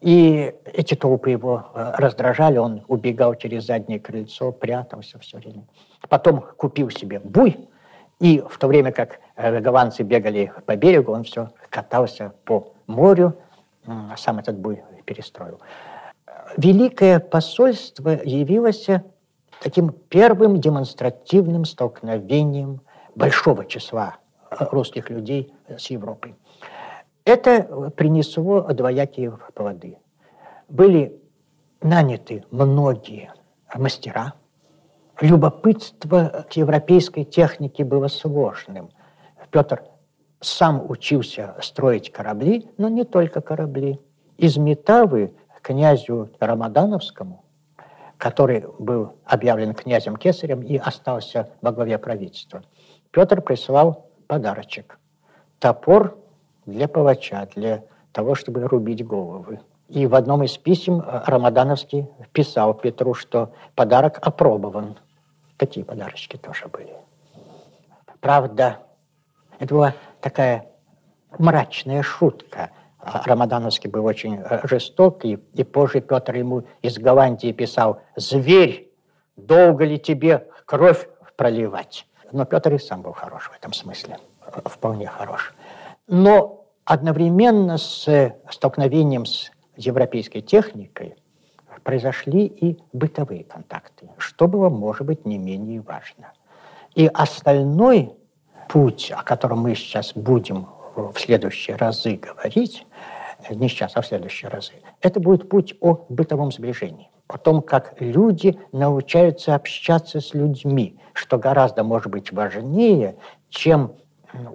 И 0.00 0.54
эти 0.72 0.94
толпы 0.94 1.30
его 1.30 1.64
э, 1.74 1.94
раздражали, 1.98 2.58
он 2.58 2.84
убегал 2.86 3.34
через 3.34 3.66
заднее 3.66 3.98
крыльцо, 3.98 4.52
прятался 4.52 5.18
все 5.18 5.38
время. 5.38 5.64
Потом 6.08 6.44
купил 6.56 6.90
себе 6.90 7.18
буй, 7.18 7.68
и 8.20 8.40
в 8.48 8.56
то 8.56 8.68
время 8.68 8.92
как 8.92 9.18
голландцы 9.36 10.04
бегали 10.04 10.52
по 10.64 10.76
берегу, 10.76 11.10
он 11.10 11.24
все 11.24 11.50
катался 11.70 12.34
по 12.44 12.72
морю, 12.86 13.36
сам 14.16 14.38
этот 14.38 14.58
буй 14.58 14.82
перестроил. 15.04 15.60
Великое 16.56 17.18
посольство 17.20 18.10
явилось 18.10 18.86
таким 19.62 19.90
первым 19.90 20.60
демонстративным 20.60 21.64
столкновением 21.64 22.80
большого 23.14 23.64
числа 23.64 24.16
русских 24.50 25.10
людей 25.10 25.52
с 25.68 25.86
Европой. 25.86 26.34
Это 27.24 27.90
принесло 27.96 28.62
двоякие 28.62 29.38
плоды. 29.54 29.98
Были 30.68 31.20
наняты 31.80 32.44
многие 32.50 33.32
мастера. 33.74 34.34
Любопытство 35.20 36.46
к 36.50 36.54
европейской 36.54 37.24
технике 37.24 37.84
было 37.84 38.08
сложным. 38.08 38.90
Петр 39.50 39.84
сам 40.42 40.84
учился 40.90 41.54
строить 41.62 42.12
корабли, 42.12 42.68
но 42.76 42.88
не 42.88 43.04
только 43.04 43.40
корабли 43.40 43.98
из 44.36 44.56
Метавы 44.56 45.32
князю 45.62 46.30
Рамадановскому, 46.40 47.44
который 48.18 48.64
был 48.78 49.14
объявлен 49.24 49.74
князем 49.74 50.16
Кесарем 50.16 50.60
и 50.60 50.76
остался 50.76 51.50
во 51.62 51.72
главе 51.72 51.96
правительства, 51.98 52.62
Петр 53.10 53.40
прислал 53.40 54.10
подарочек. 54.26 54.98
Топор 55.58 56.18
для 56.66 56.88
палача, 56.88 57.48
для 57.54 57.84
того, 58.12 58.34
чтобы 58.34 58.66
рубить 58.66 59.06
головы. 59.06 59.60
И 59.88 60.06
в 60.06 60.14
одном 60.14 60.42
из 60.42 60.56
писем 60.56 61.02
Рамадановский 61.06 62.08
писал 62.32 62.74
Петру, 62.74 63.14
что 63.14 63.52
подарок 63.74 64.18
опробован. 64.22 64.98
Такие 65.56 65.84
подарочки 65.84 66.36
тоже 66.36 66.66
были. 66.68 66.94
Правда, 68.20 68.78
это 69.58 69.74
была 69.74 69.94
такая 70.20 70.66
мрачная 71.38 72.02
шутка– 72.02 72.70
Рамадановский 73.02 73.90
был 73.90 74.04
очень 74.04 74.36
э, 74.36 74.66
жесток, 74.66 75.24
и, 75.24 75.36
позже 75.64 76.00
Петр 76.00 76.36
ему 76.36 76.64
из 76.82 76.98
Голландии 76.98 77.50
писал 77.52 78.00
«Зверь, 78.16 78.92
долго 79.36 79.84
ли 79.84 79.98
тебе 79.98 80.46
кровь 80.64 81.08
проливать?» 81.36 82.06
Но 82.30 82.44
Петр 82.44 82.74
и 82.74 82.78
сам 82.78 83.02
был 83.02 83.12
хорош 83.12 83.50
в 83.50 83.56
этом 83.56 83.72
смысле, 83.72 84.18
вполне 84.64 85.06
хорош. 85.06 85.52
Но 86.06 86.64
одновременно 86.84 87.76
с 87.76 88.34
столкновением 88.50 89.26
с 89.26 89.50
европейской 89.76 90.40
техникой 90.40 91.16
произошли 91.82 92.46
и 92.46 92.80
бытовые 92.92 93.44
контакты, 93.44 94.08
что 94.16 94.46
было, 94.46 94.68
может 94.68 95.06
быть, 95.06 95.26
не 95.26 95.38
менее 95.38 95.80
важно. 95.80 96.32
И 96.94 97.06
остальной 97.06 98.14
путь, 98.72 99.12
о 99.14 99.22
котором 99.22 99.58
мы 99.58 99.74
сейчас 99.74 100.14
будем 100.14 100.66
в 100.96 101.12
следующие 101.18 101.76
разы 101.76 102.16
говорить, 102.16 102.86
не 103.50 103.68
сейчас, 103.68 103.92
а 103.96 104.00
в 104.00 104.06
следующие 104.06 104.48
разы, 104.48 104.72
это 105.02 105.20
будет 105.20 105.50
путь 105.50 105.74
о 105.80 106.06
бытовом 106.08 106.50
сближении, 106.50 107.10
о 107.28 107.36
том, 107.36 107.60
как 107.60 108.00
люди 108.00 108.58
научаются 108.72 109.54
общаться 109.54 110.20
с 110.20 110.32
людьми, 110.32 110.98
что 111.12 111.36
гораздо, 111.36 111.84
может 111.84 112.10
быть, 112.10 112.32
важнее, 112.32 113.16
чем 113.50 113.92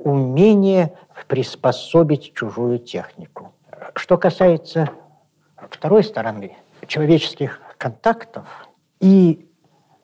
умение 0.03 0.93
приспособить 1.27 2.33
чужую 2.33 2.79
технику. 2.79 3.53
Что 3.93 4.17
касается 4.17 4.89
второй 5.69 6.03
стороны, 6.03 6.57
человеческих 6.87 7.61
контактов 7.77 8.47
и 8.99 9.47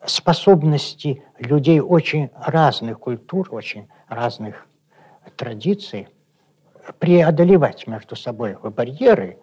способности 0.06 1.24
людей 1.38 1.80
очень 1.80 2.30
разных 2.36 3.00
культур, 3.00 3.48
очень 3.50 3.88
разных 4.08 4.66
традиций 5.36 6.08
преодолевать 6.98 7.86
между 7.86 8.16
собой 8.16 8.56
барьеры, 8.62 9.38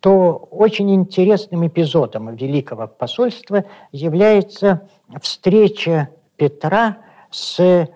то 0.00 0.36
очень 0.50 0.94
интересным 0.94 1.66
эпизодом 1.66 2.34
Великого 2.36 2.86
посольства 2.86 3.64
является 3.90 4.88
встреча 5.20 6.10
Петра 6.36 6.98
с 7.30 7.58
э, 7.60 7.86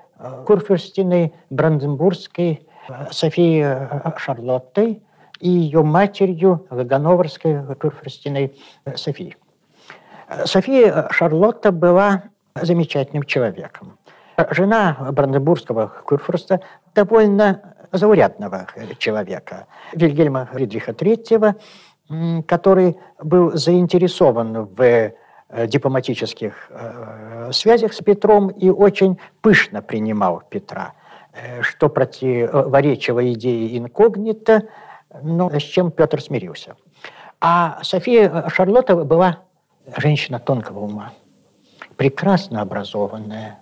Курфюрстиной 0.47 1.35
Бранденбургской 1.51 2.67
э, 2.89 3.07
Софией 3.11 3.63
э, 3.65 4.13
Шарлоттой 4.17 5.03
и 5.41 5.49
ее 5.49 5.83
матерью 5.83 6.67
Ганноверской 6.71 7.77
Курфюрстиной 7.77 8.57
Софией. 8.97 9.37
София 10.45 11.09
Шарлотта 11.11 11.73
была 11.73 12.25
замечательным 12.55 13.23
человеком. 13.23 13.99
Жена 14.51 14.97
Бранденбургского 15.13 15.93
курфюрста 16.05 16.61
довольно 16.95 17.75
заурядного 17.93 18.67
человека, 18.99 19.67
Вильгельма 19.93 20.49
Фридриха 20.53 20.93
III, 20.93 22.43
который 22.47 22.97
был 23.23 23.57
заинтересован 23.57 24.65
в 24.65 24.81
э, 24.81 25.13
дипломатических 25.67 26.55
э, 26.71 27.51
связях 27.53 27.93
с 27.93 27.99
Петром 27.99 28.49
и 28.49 28.71
очень 28.71 29.19
пышно 29.43 29.83
принимал 29.83 30.43
Петра, 30.49 30.95
э, 31.33 31.63
что 31.63 31.89
противоречило 31.89 33.33
идее 33.33 33.77
инкогнито, 33.77 34.69
но 35.23 35.51
с 35.51 35.63
чем 35.63 35.91
Петр 35.91 36.23
смирился. 36.23 36.77
А 37.41 37.81
София 37.83 38.49
Шарлотта 38.49 38.97
была 38.97 39.41
женщина 39.97 40.39
тонкого 40.39 40.81
ума, 40.81 41.13
прекрасно 41.97 42.63
образованная, 42.63 43.59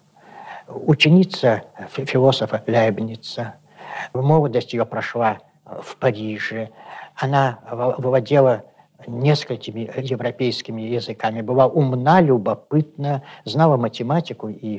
ученица 0.69 1.65
философа 1.89 2.63
Лейбница– 2.67 3.55
Молодость 4.13 4.73
ее 4.73 4.85
прошла 4.85 5.39
в 5.65 5.97
Париже. 5.97 6.71
Она 7.15 7.59
владела 7.99 8.65
несколькими 9.07 9.91
европейскими 9.97 10.83
языками, 10.83 11.41
была 11.41 11.67
умна, 11.67 12.21
любопытна, 12.21 13.23
знала 13.45 13.77
математику 13.77 14.49
и 14.49 14.79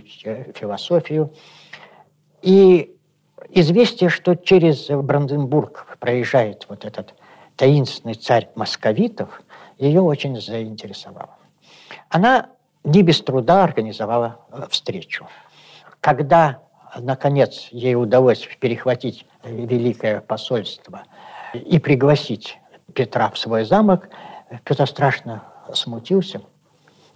философию. 0.55 1.33
И 2.41 2.95
известие, 3.49 4.09
что 4.09 4.35
через 4.35 4.87
Бранденбург 4.87 5.97
проезжает 5.99 6.65
вот 6.69 6.85
этот 6.85 7.13
таинственный 7.55 8.15
царь 8.15 8.49
московитов, 8.55 9.41
ее 9.77 10.01
очень 10.01 10.39
заинтересовало. 10.39 11.37
Она 12.09 12.49
не 12.83 13.01
без 13.01 13.21
труда 13.21 13.63
организовала 13.63 14.39
э, 14.51 14.65
встречу. 14.69 15.27
Когда 16.01 16.61
наконец, 16.99 17.67
ей 17.71 17.95
удалось 17.95 18.47
перехватить 18.59 19.25
великое 19.43 20.21
посольство 20.21 21.03
и 21.53 21.79
пригласить 21.79 22.59
Петра 22.93 23.29
в 23.29 23.37
свой 23.37 23.65
замок, 23.65 24.09
Петр 24.63 24.87
страшно 24.87 25.43
смутился, 25.73 26.41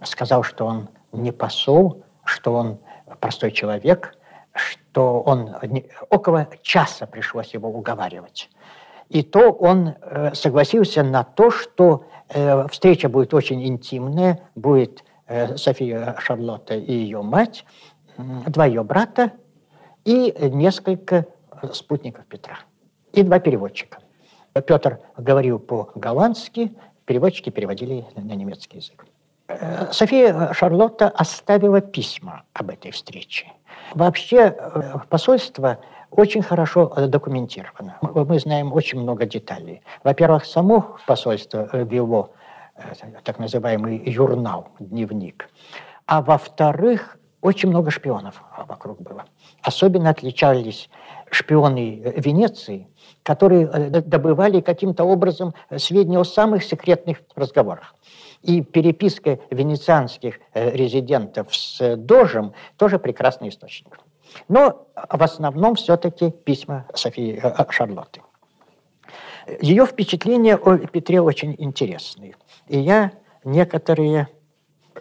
сказал, 0.02 0.42
что 0.42 0.66
он 0.66 0.88
не 1.12 1.32
посол, 1.32 2.02
что 2.24 2.54
он 2.54 2.78
простой 3.20 3.50
человек, 3.50 4.16
что 4.54 5.20
он 5.20 5.54
около 6.10 6.48
часа 6.62 7.06
пришлось 7.06 7.54
его 7.54 7.68
уговаривать. 7.68 8.50
И 9.08 9.22
то 9.22 9.50
он 9.50 9.94
э, 10.00 10.34
согласился 10.34 11.02
на 11.02 11.22
то, 11.22 11.50
что 11.50 12.06
э, 12.28 12.66
встреча 12.68 13.10
будет 13.10 13.34
очень 13.34 13.66
интимная, 13.66 14.40
будет 14.54 15.04
э, 15.26 15.56
София 15.58 16.16
Шарлотта 16.18 16.74
и 16.74 16.92
ее 16.92 17.20
мать, 17.20 17.66
два 18.18 18.66
ее 18.66 18.82
брата, 18.82 19.32
и 20.04 20.34
несколько 20.52 21.26
спутников 21.72 22.26
Петра, 22.26 22.58
и 23.12 23.22
два 23.22 23.38
переводчика. 23.38 23.98
Петр 24.52 24.98
говорил 25.16 25.58
по-голландски, 25.58 26.72
переводчики 27.04 27.50
переводили 27.50 28.04
на 28.16 28.34
немецкий 28.34 28.78
язык. 28.78 29.06
Э, 29.48 29.92
София 29.92 30.52
Шарлотта 30.52 31.08
оставила 31.08 31.80
письма 31.80 32.42
об 32.52 32.70
этой 32.70 32.90
встрече. 32.90 33.52
Вообще 33.94 34.54
э, 34.56 34.98
посольство 35.08 35.78
очень 36.10 36.42
хорошо 36.42 36.88
документировано. 37.06 37.96
Мы 38.02 38.38
знаем 38.38 38.72
очень 38.72 39.00
много 39.00 39.24
деталей. 39.24 39.82
Во-первых, 40.04 40.44
само 40.44 40.96
посольство 41.06 41.68
вело 41.72 42.32
так 43.24 43.38
называемый 43.38 44.10
журнал, 44.12 44.68
дневник. 44.78 45.48
А 46.06 46.22
во-вторых, 46.22 47.18
очень 47.42 47.68
много 47.68 47.90
шпионов 47.90 48.42
вокруг 48.66 49.02
было. 49.02 49.26
Особенно 49.62 50.10
отличались 50.10 50.88
шпионы 51.30 52.14
Венеции, 52.16 52.88
которые 53.22 53.66
добывали 53.66 54.60
каким-то 54.60 55.04
образом 55.04 55.52
сведения 55.76 56.18
о 56.18 56.24
самых 56.24 56.62
секретных 56.64 57.18
разговорах. 57.34 57.94
И 58.42 58.62
переписка 58.62 59.38
венецианских 59.50 60.40
резидентов 60.54 61.54
с 61.54 61.96
Дожем 61.96 62.54
тоже 62.76 62.98
прекрасный 62.98 63.48
источник. 63.48 63.98
Но 64.48 64.86
в 64.94 65.22
основном 65.22 65.74
все-таки 65.74 66.30
письма 66.30 66.86
Софии 66.94 67.42
Шарлотты. 67.70 68.22
Ее 69.60 69.84
впечатления 69.86 70.56
о 70.56 70.78
Петре 70.78 71.20
очень 71.20 71.54
интересные. 71.58 72.36
И 72.68 72.78
я 72.78 73.12
некоторые 73.44 74.28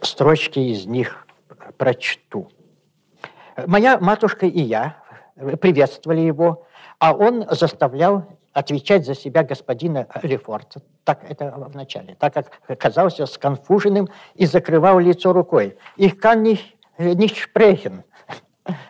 строчки 0.02 0.60
из 0.60 0.86
них 0.86 1.28
прочту. 1.82 2.48
Моя 3.66 3.98
матушка 3.98 4.46
и 4.46 4.62
я 4.62 4.98
приветствовали 5.60 6.20
его, 6.20 6.68
а 7.00 7.12
он 7.12 7.48
заставлял 7.50 8.26
отвечать 8.54 9.04
за 9.04 9.16
себя 9.16 9.42
господина 9.44 10.06
Лефорта, 10.22 10.84
так 11.04 11.24
это 11.28 11.50
в 11.50 11.76
начале, 11.76 12.16
так 12.20 12.36
как 12.36 12.78
казался 12.78 13.26
сконфуженным 13.26 14.10
и 14.36 14.46
закрывал 14.46 15.00
лицо 15.00 15.34
рукой. 15.34 15.76
«Ich 15.98 16.20
kann 16.20 16.44
nicht, 16.44 16.78
nicht 17.00 17.38
sprechen». 17.38 18.04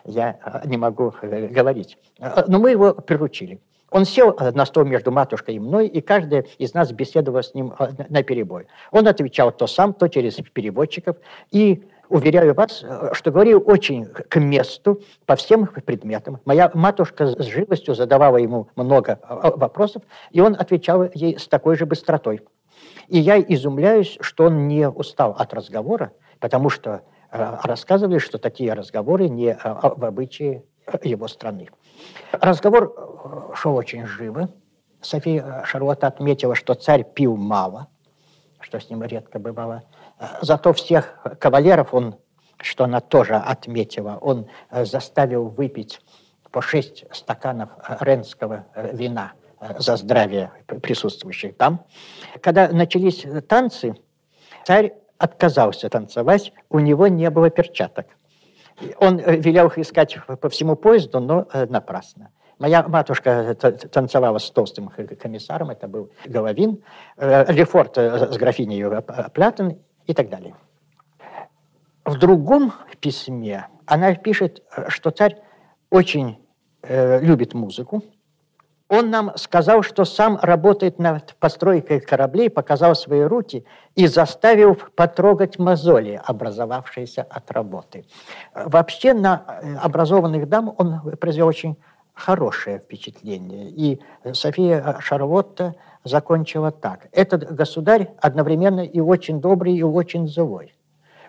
Я 0.04 0.38
не 0.65 0.75
могу 0.75 1.13
говорить. 1.21 1.97
Но 2.47 2.60
мы 2.60 2.71
его 2.71 2.93
приручили. 2.93 3.62
Он 3.89 4.04
сел 4.04 4.36
на 4.54 4.65
стол 4.65 4.84
между 4.84 5.13
матушкой 5.13 5.56
и 5.56 5.60
мной, 5.60 5.88
и 5.88 6.01
каждый 6.01 6.41
из 6.58 6.73
нас 6.73 6.91
беседовал 6.91 7.41
с 7.41 7.54
ним 7.54 7.73
на 8.10 8.21
перебой. 8.23 8.67
Он 8.91 9.08
отвечал 9.08 9.54
то 9.54 9.65
сам, 9.65 9.93
то 9.93 10.10
через 10.10 10.36
переводчиков, 10.36 11.15
и 11.51 11.86
уверяю 12.12 12.54
вас, 12.54 12.84
что 13.13 13.32
говорил 13.32 13.63
очень 13.65 14.06
к 14.06 14.39
месту 14.39 15.02
по 15.26 15.36
всем 15.36 15.65
предметам. 15.65 16.39
Моя 16.45 16.69
матушка 16.74 17.28
с 17.28 17.45
живостью 17.45 17.95
задавала 17.95 18.38
ему 18.38 18.67
много 18.76 19.19
вопросов, 19.56 20.04
и 20.32 20.41
он 20.41 20.56
отвечал 20.60 21.10
ей 21.13 21.39
с 21.39 21.47
такой 21.47 21.76
же 21.78 21.86
быстротой. 21.86 22.41
И 23.08 23.19
я 23.19 23.39
изумляюсь, 23.39 24.17
что 24.21 24.45
он 24.45 24.67
не 24.67 24.88
устал 24.88 25.32
от 25.32 25.54
разговора, 25.54 26.12
потому 26.39 26.69
что 26.69 27.02
рассказывали, 27.32 28.17
что 28.17 28.38
такие 28.38 28.74
разговоры 28.74 29.30
не 29.30 29.58
в 29.63 30.06
обычае 30.06 30.63
его 31.04 31.28
страны. 31.28 31.69
Разговор 32.32 33.54
шел 33.56 33.76
очень 33.76 34.06
живо. 34.06 34.50
София 35.02 35.63
Шарлотта 35.65 36.08
отметила, 36.08 36.56
что 36.56 36.74
царь 36.74 37.04
пил 37.04 37.38
мало, 37.38 37.88
что 38.60 38.80
с 38.80 38.89
ним 38.89 39.04
редко 39.04 39.39
бывало. 39.39 39.84
Зато 40.41 40.73
всех 40.73 41.17
кавалеров 41.39 41.93
он, 41.93 42.15
что 42.60 42.84
она 42.84 42.99
тоже 42.99 43.36
отметила, 43.36 44.17
он 44.21 44.47
заставил 44.71 45.47
выпить 45.47 45.99
по 46.51 46.62
шесть 46.62 47.05
стаканов 47.12 47.69
ренского 47.99 48.65
вина 48.75 49.34
за 49.79 49.95
здравие 49.95 50.51
присутствующих 50.65 51.57
там. 51.57 51.86
Когда 52.41 52.67
начались 52.69 53.25
танцы, 53.47 53.95
царь 54.65 54.93
отказался 55.21 55.89
танцевать, 55.89 56.53
у 56.69 56.79
него 56.79 57.07
не 57.07 57.29
было 57.29 57.49
перчаток. 57.49 58.07
Он 58.97 59.19
э, 59.19 59.36
велел 59.38 59.67
их 59.67 59.77
искать 59.77 60.17
по 60.25 60.49
всему 60.49 60.75
поезду, 60.75 61.19
но 61.19 61.47
э, 61.53 61.67
напрасно. 61.67 62.31
Моя 62.57 62.84
матушка 62.88 63.55
танцевала 63.55 64.38
с 64.38 64.49
толстым 64.51 64.89
комиссаром, 64.89 65.71
это 65.71 65.88
был 65.88 66.12
Головин, 66.25 66.84
э, 67.17 67.51
Лефорт 67.51 67.97
с 67.97 68.38
графиней 68.38 69.01
Плятон 69.34 69.79
и 70.07 70.13
так 70.13 70.29
далее. 70.29 70.55
В 72.05 72.17
другом 72.17 72.73
письме 72.99 73.67
она 73.85 74.15
пишет, 74.15 74.63
что 74.87 75.11
царь 75.11 75.37
очень 75.89 76.37
любит 76.83 77.53
музыку, 77.53 78.03
он 78.91 79.09
нам 79.09 79.31
сказал, 79.37 79.83
что 79.83 80.03
сам 80.03 80.37
работает 80.41 80.99
над 80.99 81.35
постройкой 81.35 82.01
кораблей, 82.01 82.49
показал 82.49 82.93
свои 82.93 83.21
руки 83.21 83.65
и 83.95 84.05
заставил 84.05 84.75
потрогать 84.75 85.57
мозоли, 85.57 86.21
образовавшиеся 86.21 87.21
от 87.21 87.49
работы. 87.51 88.05
Вообще 88.53 89.13
на 89.13 89.45
э, 89.63 89.75
образованных 89.77 90.49
дам 90.49 90.75
он 90.77 90.99
произвел 91.21 91.47
очень 91.47 91.77
хорошее 92.21 92.79
впечатление. 92.79 93.69
И 93.69 93.99
София 94.34 94.97
Шарлотта 94.99 95.75
закончила 96.03 96.71
так. 96.71 97.07
Этот 97.12 97.53
государь 97.53 98.13
одновременно 98.21 98.81
и 98.81 98.99
очень 98.99 99.41
добрый, 99.41 99.75
и 99.75 99.84
очень 99.84 100.27
злой. 100.27 100.75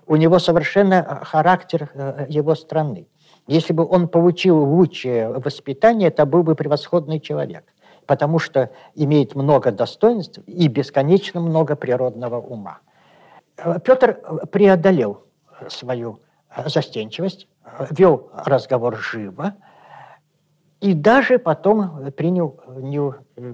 У 0.06 0.16
него 0.16 0.38
совершенно 0.38 1.20
характер 1.24 1.90
э, 1.94 2.26
его 2.28 2.54
страны. 2.54 3.06
Если 3.46 3.72
бы 3.72 3.86
он 3.88 4.08
получил 4.08 4.58
лучшее 4.58 5.28
воспитание, 5.28 6.08
это 6.08 6.26
был 6.26 6.42
бы 6.42 6.54
превосходный 6.54 7.20
человек, 7.20 7.64
потому 8.06 8.38
что 8.38 8.70
имеет 8.94 9.34
много 9.34 9.72
достоинств 9.72 10.40
и 10.46 10.68
бесконечно 10.68 11.40
много 11.40 11.74
природного 11.74 12.40
ума. 12.40 12.78
Петр 13.84 14.20
преодолел 14.50 15.24
свою 15.68 16.20
застенчивость, 16.66 17.48
вел 17.90 18.30
разговор 18.32 18.96
живо 18.96 19.54
и 20.82 20.94
даже 20.94 21.38
потом 21.38 22.10
принял 22.12 22.58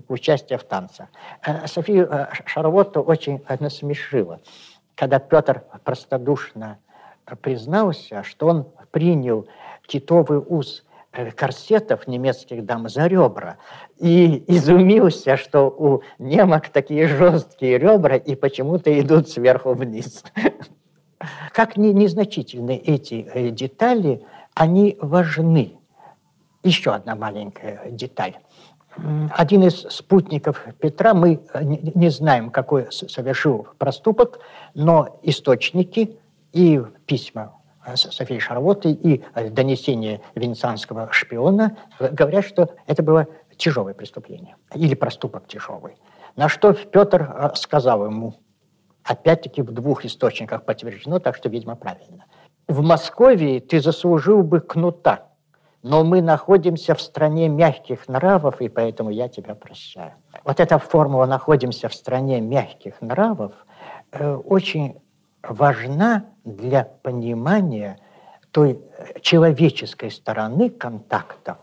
участие 0.08 0.58
в 0.58 0.64
танце. 0.64 1.08
Софию 1.66 2.10
Шарлотту 2.46 3.02
очень 3.02 3.44
насмешила, 3.60 4.40
когда 4.94 5.18
Петр 5.18 5.62
простодушно 5.84 6.78
признался, 7.42 8.22
что 8.22 8.48
он 8.48 8.66
принял 8.90 9.46
китовый 9.86 10.42
э, 11.12 11.30
корсетов 11.32 12.06
немецких 12.06 12.64
дам 12.64 12.88
за 12.88 13.06
ребра. 13.06 13.58
И 13.98 14.44
изумился, 14.46 15.36
что 15.36 15.68
у 15.68 16.02
немок 16.18 16.70
такие 16.70 17.06
жесткие 17.08 17.78
ребра 17.78 18.16
и 18.16 18.34
почему-то 18.36 18.98
идут 18.98 19.28
сверху 19.28 19.74
вниз. 19.74 20.24
Как 21.52 21.76
ни 21.76 21.88
незначительны 21.88 22.76
эти 22.76 23.28
э, 23.34 23.50
детали, 23.50 24.24
они 24.54 24.96
важны. 25.00 25.77
Еще 26.62 26.92
одна 26.92 27.14
маленькая 27.14 27.90
деталь. 27.90 28.36
Один 29.30 29.62
из 29.62 29.82
спутников 29.82 30.66
Петра, 30.80 31.14
мы 31.14 31.40
э, 31.54 31.62
не 31.62 32.08
знаем, 32.10 32.50
какой 32.50 32.90
совершил 32.90 33.68
проступок, 33.78 34.40
но 34.74 35.20
источники 35.22 36.18
и 36.52 36.82
письма 37.06 37.54
Софии 37.94 38.38
Шарлотты 38.38 38.90
и 38.90 39.22
э, 39.34 39.50
донесение 39.50 40.20
венецианского 40.34 41.12
шпиона 41.12 41.76
говорят, 42.00 42.44
что 42.44 42.74
это 42.86 43.02
было 43.02 43.28
тяжелое 43.56 43.94
преступление 43.94 44.56
или 44.74 44.94
проступок 44.94 45.46
тяжелый. 45.46 45.96
На 46.34 46.48
что 46.48 46.72
Петр 46.72 47.22
э, 47.22 47.50
сказал 47.54 48.04
ему, 48.04 48.34
опять-таки 49.04 49.62
в 49.62 49.70
двух 49.70 50.04
источниках 50.04 50.64
подтверждено, 50.64 51.18
так 51.18 51.36
что, 51.36 51.48
видимо, 51.48 51.76
правильно. 51.76 52.24
В 52.66 52.82
Москве 52.82 53.60
ты 53.60 53.80
заслужил 53.80 54.42
бы 54.42 54.60
кнута, 54.60 55.28
но 55.82 56.04
мы 56.04 56.22
находимся 56.22 56.94
в 56.94 57.00
стране 57.00 57.48
мягких 57.48 58.08
нравов, 58.08 58.60
и 58.60 58.68
поэтому 58.68 59.10
я 59.10 59.28
тебя 59.28 59.54
прощаю. 59.54 60.12
Вот 60.44 60.60
эта 60.60 60.78
формула 60.78 61.26
«находимся 61.26 61.88
в 61.88 61.94
стране 61.94 62.40
мягких 62.40 63.00
нравов» 63.00 63.52
э, 64.12 64.34
очень 64.34 65.00
важна 65.42 66.26
для 66.44 66.84
понимания 66.84 67.98
той 68.50 68.80
человеческой 69.20 70.10
стороны 70.10 70.70
контактов, 70.70 71.58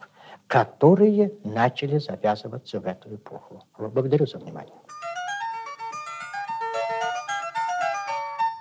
которые 0.48 1.34
начали 1.44 1.98
завязываться 1.98 2.80
в 2.80 2.86
эту 2.86 3.16
эпоху. 3.16 3.64
Благодарю 3.78 4.28
за 4.28 4.38
внимание. 4.38 4.74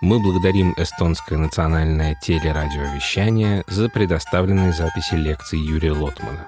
Мы 0.04 0.20
благодарим 0.20 0.74
эстонское 0.76 1.38
национальное 1.38 2.14
телерадиовещание 2.14 3.64
за 3.66 3.88
предоставленные 3.88 4.74
записи 4.74 5.14
лекций 5.14 5.58
Юрия 5.58 5.92
Лотмана. 5.92 6.46